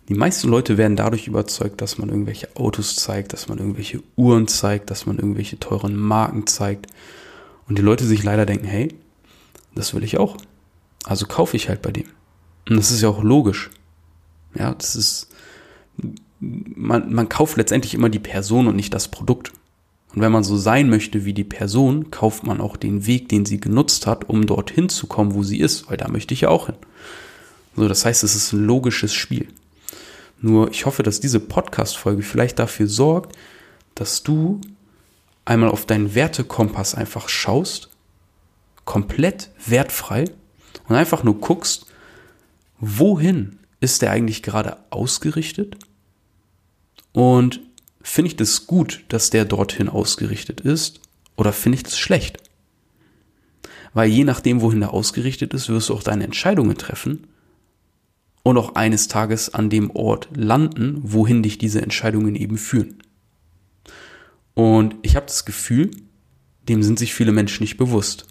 die 0.08 0.14
meisten 0.14 0.48
Leute 0.48 0.76
werden 0.76 0.96
dadurch 0.96 1.26
überzeugt, 1.26 1.80
dass 1.80 1.98
man 1.98 2.08
irgendwelche 2.08 2.54
Autos 2.56 2.96
zeigt, 2.96 3.32
dass 3.32 3.48
man 3.48 3.58
irgendwelche 3.58 4.02
Uhren 4.16 4.48
zeigt, 4.48 4.90
dass 4.90 5.06
man 5.06 5.18
irgendwelche 5.18 5.58
teuren 5.58 5.96
Marken 5.96 6.46
zeigt. 6.46 6.86
Und 7.68 7.78
die 7.78 7.82
Leute 7.82 8.04
sich 8.04 8.22
leider 8.22 8.46
denken, 8.46 8.66
hey, 8.66 8.94
das 9.74 9.94
will 9.94 10.04
ich 10.04 10.18
auch. 10.18 10.36
Also 11.04 11.26
kaufe 11.26 11.56
ich 11.56 11.68
halt 11.68 11.82
bei 11.82 11.92
dem. 11.92 12.06
Und 12.68 12.76
das 12.76 12.90
ist 12.90 13.02
ja 13.02 13.08
auch 13.08 13.22
logisch. 13.22 13.70
Ja, 14.54 14.74
das 14.74 14.96
ist, 14.96 15.28
man, 16.40 17.12
man 17.12 17.28
kauft 17.28 17.56
letztendlich 17.56 17.94
immer 17.94 18.08
die 18.08 18.18
Person 18.18 18.66
und 18.66 18.76
nicht 18.76 18.94
das 18.94 19.08
Produkt. 19.08 19.52
Und 20.14 20.22
wenn 20.22 20.32
man 20.32 20.44
so 20.44 20.56
sein 20.56 20.88
möchte 20.88 21.24
wie 21.24 21.34
die 21.34 21.44
Person, 21.44 22.10
kauft 22.10 22.44
man 22.44 22.60
auch 22.60 22.76
den 22.76 23.06
Weg, 23.06 23.28
den 23.28 23.44
sie 23.44 23.60
genutzt 23.60 24.06
hat, 24.06 24.28
um 24.28 24.46
dorthin 24.46 24.88
zu 24.88 25.06
kommen, 25.06 25.34
wo 25.34 25.42
sie 25.42 25.60
ist, 25.60 25.90
weil 25.90 25.96
da 25.96 26.08
möchte 26.08 26.34
ich 26.34 26.42
ja 26.42 26.48
auch 26.48 26.66
hin. 26.66 26.76
So, 27.76 27.86
das 27.86 28.04
heißt, 28.04 28.24
es 28.24 28.34
ist 28.34 28.52
ein 28.52 28.64
logisches 28.64 29.12
Spiel. 29.12 29.48
Nur 30.40 30.70
ich 30.70 30.86
hoffe, 30.86 31.02
dass 31.02 31.20
diese 31.20 31.40
Podcast-Folge 31.40 32.22
vielleicht 32.22 32.58
dafür 32.58 32.86
sorgt, 32.86 33.36
dass 33.94 34.22
du 34.22 34.60
einmal 35.44 35.70
auf 35.70 35.86
deinen 35.86 36.14
Wertekompass 36.14 36.94
einfach 36.94 37.28
schaust, 37.28 37.90
komplett 38.84 39.50
wertfrei 39.66 40.24
und 40.88 40.96
einfach 40.96 41.24
nur 41.24 41.40
guckst, 41.40 41.86
wohin 42.78 43.58
ist 43.80 44.02
der 44.02 44.10
eigentlich 44.10 44.42
gerade 44.42 44.78
ausgerichtet 44.90 45.76
und 47.12 47.60
finde 48.02 48.28
ich 48.28 48.36
das 48.36 48.66
gut, 48.66 49.04
dass 49.08 49.30
der 49.30 49.44
dorthin 49.44 49.88
ausgerichtet 49.88 50.60
ist 50.60 51.00
oder 51.36 51.52
finde 51.52 51.76
ich 51.76 51.82
das 51.82 51.98
schlecht? 51.98 52.38
Weil 53.94 54.10
je 54.10 54.24
nachdem, 54.24 54.60
wohin 54.60 54.82
er 54.82 54.92
ausgerichtet 54.92 55.54
ist, 55.54 55.68
wirst 55.68 55.88
du 55.88 55.94
auch 55.94 56.02
deine 56.02 56.24
Entscheidungen 56.24 56.76
treffen 56.76 57.26
und 58.42 58.58
auch 58.58 58.74
eines 58.74 59.08
Tages 59.08 59.54
an 59.54 59.70
dem 59.70 59.90
Ort 59.90 60.28
landen, 60.36 61.00
wohin 61.02 61.42
dich 61.42 61.58
diese 61.58 61.80
Entscheidungen 61.80 62.36
eben 62.36 62.58
führen. 62.58 63.02
Und 64.54 64.96
ich 65.02 65.16
habe 65.16 65.26
das 65.26 65.44
Gefühl, 65.44 65.90
dem 66.68 66.82
sind 66.82 66.98
sich 66.98 67.14
viele 67.14 67.32
Menschen 67.32 67.62
nicht 67.62 67.76
bewusst. 67.76 68.26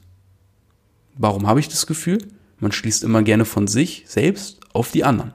Warum 1.17 1.47
habe 1.47 1.59
ich 1.59 1.67
das 1.67 1.87
Gefühl? 1.87 2.19
Man 2.59 2.71
schließt 2.71 3.03
immer 3.03 3.23
gerne 3.23 3.45
von 3.45 3.67
sich 3.67 4.05
selbst 4.07 4.59
auf 4.73 4.91
die 4.91 5.03
anderen. 5.03 5.33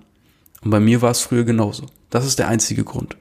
Und 0.62 0.70
bei 0.70 0.80
mir 0.80 1.02
war 1.02 1.10
es 1.10 1.20
früher 1.20 1.44
genauso. 1.44 1.86
Das 2.10 2.26
ist 2.26 2.38
der 2.38 2.48
einzige 2.48 2.84
Grund. 2.84 3.16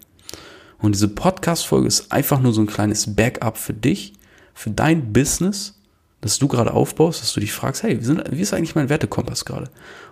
Und 0.80 0.96
diese 0.96 1.10
Podcast-Folge 1.10 1.88
ist 1.88 2.12
einfach 2.12 2.40
nur 2.40 2.54
so 2.54 2.62
ein 2.62 2.68
kleines 2.68 3.16
Backup 3.16 3.58
für 3.58 3.74
dich, 3.74 4.14
für 4.54 4.70
dein 4.70 5.14
Business, 5.14 5.76
das 6.22 6.40
du 6.40 6.48
gerade 6.48 6.74
aufbaust, 6.74 7.22
dass 7.22 7.34
du 7.34 7.40
dich 7.40 7.52
fragst, 7.52 7.84
hey, 7.84 8.00
wie, 8.00 8.06
sind, 8.06 8.24
wie 8.32 8.42
ist 8.42 8.54
eigentlich 8.54 8.76
mein 8.76 8.90
Wertekompass 8.90 9.46
gerade? 9.46 9.70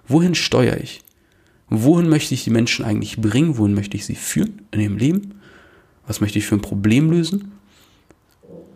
Wohin 0.07 0.35
steuere 0.35 0.79
ich? 0.79 1.01
wohin 1.69 2.09
möchte 2.09 2.33
ich 2.33 2.43
die 2.43 2.49
Menschen 2.49 2.85
eigentlich 2.85 3.17
bringen, 3.17 3.57
wohin 3.57 3.73
möchte 3.73 3.97
ich 3.97 4.05
sie 4.05 4.15
führen 4.15 4.61
in 4.71 4.79
ihrem 4.79 4.97
Leben, 4.97 5.41
was 6.05 6.21
möchte 6.21 6.39
ich 6.39 6.45
für 6.45 6.55
ein 6.55 6.61
Problem 6.61 7.11
lösen. 7.11 7.51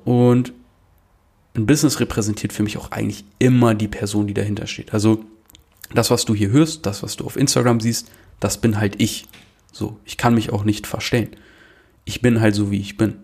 Und 0.04 0.54
ein 1.56 1.66
Business 1.66 2.00
repräsentiert 2.00 2.54
für 2.54 2.64
mich 2.64 2.78
auch 2.78 2.92
eigentlich 2.92 3.26
immer 3.40 3.76
die 3.76 3.88
Person, 3.88 4.28
die 4.28 4.34
dahinter 4.34 4.68
steht. 4.68 4.94
Also 4.94 5.26
das, 5.94 6.10
was 6.10 6.26
du 6.26 6.34
hier 6.34 6.50
hörst, 6.50 6.86
das, 6.86 7.04
was 7.04 7.18
du 7.18 7.26
auf 7.26 7.36
Instagram 7.36 7.80
siehst, 7.80 8.10
das 8.40 8.60
bin 8.60 8.78
halt 8.78 9.02
ich. 9.02 9.26
So, 9.72 9.98
ich 10.06 10.18
kann 10.18 10.34
mich 10.34 10.52
auch 10.52 10.64
nicht 10.64 10.88
verstellen. 10.88 11.30
Ich 12.06 12.22
bin 12.22 12.42
halt 12.42 12.56
so, 12.56 12.72
wie 12.72 12.80
ich 12.80 12.98
bin. 12.98 13.16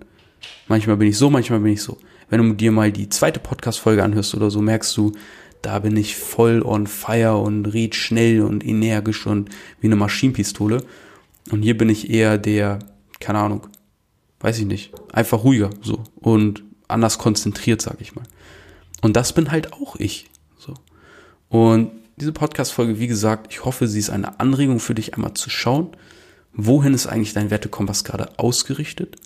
Manchmal 0.68 0.98
bin 0.98 1.08
ich 1.08 1.18
so, 1.18 1.30
manchmal 1.30 1.60
bin 1.60 1.74
ich 1.74 1.82
so. 1.82 1.98
Wenn 2.30 2.42
du 2.42 2.54
dir 2.54 2.72
mal 2.72 2.92
die 2.92 3.10
zweite 3.10 3.40
Podcast-Folge 3.40 4.04
anhörst 4.04 4.36
oder 4.36 4.52
so, 4.52 4.62
merkst 4.62 4.96
du, 4.98 5.14
da 5.62 5.80
bin 5.80 5.96
ich 5.98 6.16
voll 6.16 6.62
on 6.62 6.88
fire 6.88 7.38
und 7.38 7.66
red 7.66 7.96
schnell 7.96 8.42
und 8.42 8.66
energisch 8.66 9.26
und 9.26 9.50
wie 9.82 9.88
eine 9.88 9.96
Maschinenpistole. 9.96 10.84
Und 11.52 11.62
hier 11.64 11.78
bin 11.78 11.90
ich 11.90 12.10
eher 12.10 12.38
der, 12.38 12.80
keine 13.20 13.40
Ahnung, 13.40 13.68
weiß 14.42 14.60
ich 14.60 14.66
nicht, 14.66 14.94
einfach 15.12 15.44
ruhiger 15.44 15.70
so 15.82 16.04
und 16.16 16.64
anders 16.88 17.18
konzentriert, 17.18 17.82
sag 17.82 18.02
ich 18.02 18.16
mal. 18.16 18.26
Und 19.02 19.16
das 19.16 19.34
bin 19.34 19.52
halt 19.52 19.74
auch 19.74 19.96
ich. 19.96 20.30
So. 20.58 20.74
Und 21.50 21.92
diese 22.18 22.32
Podcast-Folge, 22.32 23.00
wie 23.00 23.08
gesagt, 23.08 23.52
ich 23.52 23.64
hoffe, 23.64 23.88
sie 23.88 24.00
ist 24.00 24.10
eine 24.10 24.40
Anregung 24.40 24.80
für 24.80 24.96
dich, 24.96 25.14
einmal 25.14 25.34
zu 25.34 25.50
schauen, 25.50 25.90
wohin 26.54 26.94
ist 26.94 27.08
eigentlich 27.08 27.34
dein 27.34 27.52
Wertekompass 27.52 28.04
gerade 28.04 28.40
ausgerichtet? 28.40 29.18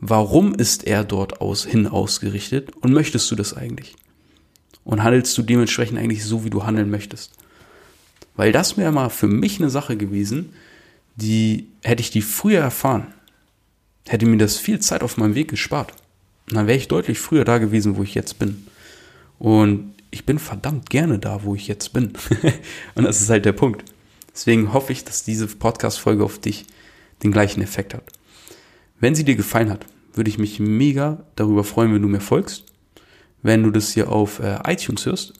Warum 0.00 0.54
ist 0.54 0.86
er 0.86 1.04
dort 1.04 1.40
aus, 1.40 1.64
hin 1.64 1.86
ausgerichtet? 1.86 2.70
Und 2.76 2.92
möchtest 2.92 3.30
du 3.30 3.36
das 3.36 3.54
eigentlich? 3.54 3.96
Und 4.84 5.02
handelst 5.02 5.36
du 5.36 5.42
dementsprechend 5.42 5.98
eigentlich 5.98 6.24
so, 6.24 6.44
wie 6.44 6.50
du 6.50 6.64
handeln 6.64 6.90
möchtest? 6.90 7.32
Weil 8.36 8.52
das 8.52 8.76
wäre 8.76 8.92
mal 8.92 9.10
für 9.10 9.28
mich 9.28 9.60
eine 9.60 9.70
Sache 9.70 9.96
gewesen, 9.96 10.54
die 11.16 11.68
hätte 11.82 12.00
ich 12.00 12.10
die 12.10 12.22
früher 12.22 12.60
erfahren, 12.60 13.08
hätte 14.08 14.26
mir 14.26 14.38
das 14.38 14.56
viel 14.56 14.80
Zeit 14.80 15.02
auf 15.02 15.16
meinem 15.16 15.34
Weg 15.34 15.48
gespart. 15.48 15.92
Dann 16.50 16.66
wäre 16.66 16.78
ich 16.78 16.88
deutlich 16.88 17.18
früher 17.18 17.44
da 17.44 17.58
gewesen, 17.58 17.96
wo 17.96 18.02
ich 18.02 18.14
jetzt 18.14 18.38
bin. 18.38 18.66
Und 19.38 19.94
ich 20.10 20.26
bin 20.26 20.38
verdammt 20.38 20.90
gerne 20.90 21.18
da, 21.18 21.44
wo 21.44 21.54
ich 21.54 21.68
jetzt 21.68 21.92
bin. 21.92 22.12
und 22.94 23.04
das 23.04 23.20
ist 23.20 23.30
halt 23.30 23.44
der 23.44 23.52
Punkt. 23.52 23.84
Deswegen 24.32 24.72
hoffe 24.72 24.92
ich, 24.92 25.04
dass 25.04 25.24
diese 25.24 25.46
Podcast-Folge 25.46 26.24
auf 26.24 26.38
dich 26.38 26.66
den 27.22 27.32
gleichen 27.32 27.62
Effekt 27.62 27.94
hat. 27.94 28.04
Wenn 28.98 29.14
sie 29.14 29.24
dir 29.24 29.36
gefallen 29.36 29.70
hat, 29.70 29.86
würde 30.14 30.30
ich 30.30 30.38
mich 30.38 30.60
mega 30.60 31.24
darüber 31.36 31.64
freuen, 31.64 31.94
wenn 31.94 32.02
du 32.02 32.08
mir 32.08 32.20
folgst. 32.20 32.64
Wenn 33.42 33.62
du 33.62 33.70
das 33.70 33.92
hier 33.92 34.10
auf 34.10 34.40
äh, 34.40 34.58
iTunes 34.66 35.06
hörst, 35.06 35.34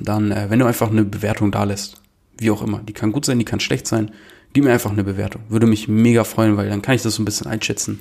dann, 0.00 0.30
äh, 0.30 0.48
wenn 0.48 0.58
du 0.58 0.66
einfach 0.66 0.90
eine 0.90 1.04
Bewertung 1.04 1.50
da 1.50 1.64
lässt. 1.64 2.00
Wie 2.38 2.50
auch 2.50 2.62
immer. 2.62 2.78
Die 2.78 2.92
kann 2.92 3.12
gut 3.12 3.24
sein, 3.24 3.38
die 3.38 3.44
kann 3.44 3.60
schlecht 3.60 3.86
sein. 3.86 4.12
Gib 4.52 4.64
mir 4.64 4.72
einfach 4.72 4.90
eine 4.90 5.04
Bewertung. 5.04 5.42
Würde 5.48 5.66
mich 5.66 5.88
mega 5.88 6.24
freuen, 6.24 6.56
weil 6.56 6.68
dann 6.70 6.82
kann 6.82 6.94
ich 6.94 7.02
das 7.02 7.16
so 7.16 7.22
ein 7.22 7.26
bisschen 7.26 7.46
einschätzen, 7.46 8.00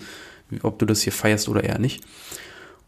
ob 0.64 0.80
du 0.80 0.86
das 0.86 1.02
hier 1.02 1.14
feierst 1.14 1.50
oder 1.50 1.64
eher 1.64 1.80
nicht. 1.80 2.04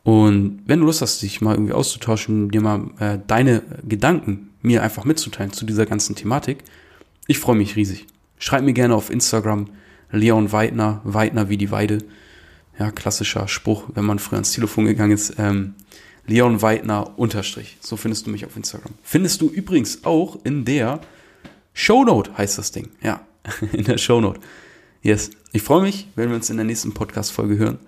Und 0.03 0.63
wenn 0.65 0.79
du 0.79 0.85
Lust 0.85 1.01
hast, 1.01 1.21
dich 1.21 1.41
mal 1.41 1.53
irgendwie 1.53 1.73
auszutauschen, 1.73 2.49
dir 2.49 2.61
mal 2.61 2.89
äh, 2.99 3.19
deine 3.27 3.61
Gedanken 3.87 4.49
mir 4.61 4.83
einfach 4.83 5.05
mitzuteilen 5.05 5.53
zu 5.53 5.65
dieser 5.65 5.85
ganzen 5.85 6.15
Thematik, 6.15 6.63
ich 7.27 7.39
freue 7.39 7.55
mich 7.55 7.75
riesig. 7.75 8.07
Schreib 8.39 8.63
mir 8.63 8.73
gerne 8.73 8.95
auf 8.95 9.09
Instagram 9.09 9.69
Leon 10.11 10.51
Weidner, 10.51 11.01
Weidner 11.03 11.49
wie 11.49 11.57
die 11.57 11.71
Weide. 11.71 11.99
Ja, 12.79 12.91
klassischer 12.91 13.47
Spruch, 13.47 13.89
wenn 13.93 14.05
man 14.05 14.17
früher 14.17 14.37
ans 14.37 14.53
Telefon 14.53 14.85
gegangen 14.85 15.11
ist. 15.11 15.35
Ähm, 15.37 15.75
Leon 16.25 16.61
Weidner 16.61 17.17
unterstrich. 17.19 17.77
So 17.79 17.97
findest 17.97 18.25
du 18.25 18.31
mich 18.31 18.45
auf 18.45 18.55
Instagram. 18.55 18.93
Findest 19.03 19.41
du 19.41 19.49
übrigens 19.49 20.03
auch 20.03 20.39
in 20.43 20.65
der 20.65 21.01
Shownote, 21.73 22.37
heißt 22.37 22.57
das 22.57 22.71
Ding. 22.71 22.89
Ja, 23.01 23.25
in 23.71 23.83
der 23.83 23.97
Shownote. 23.97 24.39
Yes. 25.01 25.31
Ich 25.51 25.63
freue 25.63 25.81
mich, 25.81 26.07
wenn 26.15 26.29
wir 26.29 26.35
uns 26.35 26.49
in 26.49 26.57
der 26.57 26.65
nächsten 26.65 26.93
Podcast-Folge 26.93 27.57
hören. 27.57 27.79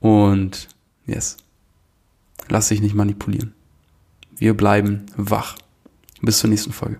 Und 0.00 0.68
yes. 1.06 1.36
Lass 2.48 2.68
dich 2.68 2.80
nicht 2.80 2.94
manipulieren. 2.94 3.54
Wir 4.36 4.54
bleiben 4.56 5.06
wach. 5.16 5.56
Bis 6.20 6.38
zur 6.38 6.50
nächsten 6.50 6.72
Folge. 6.72 6.98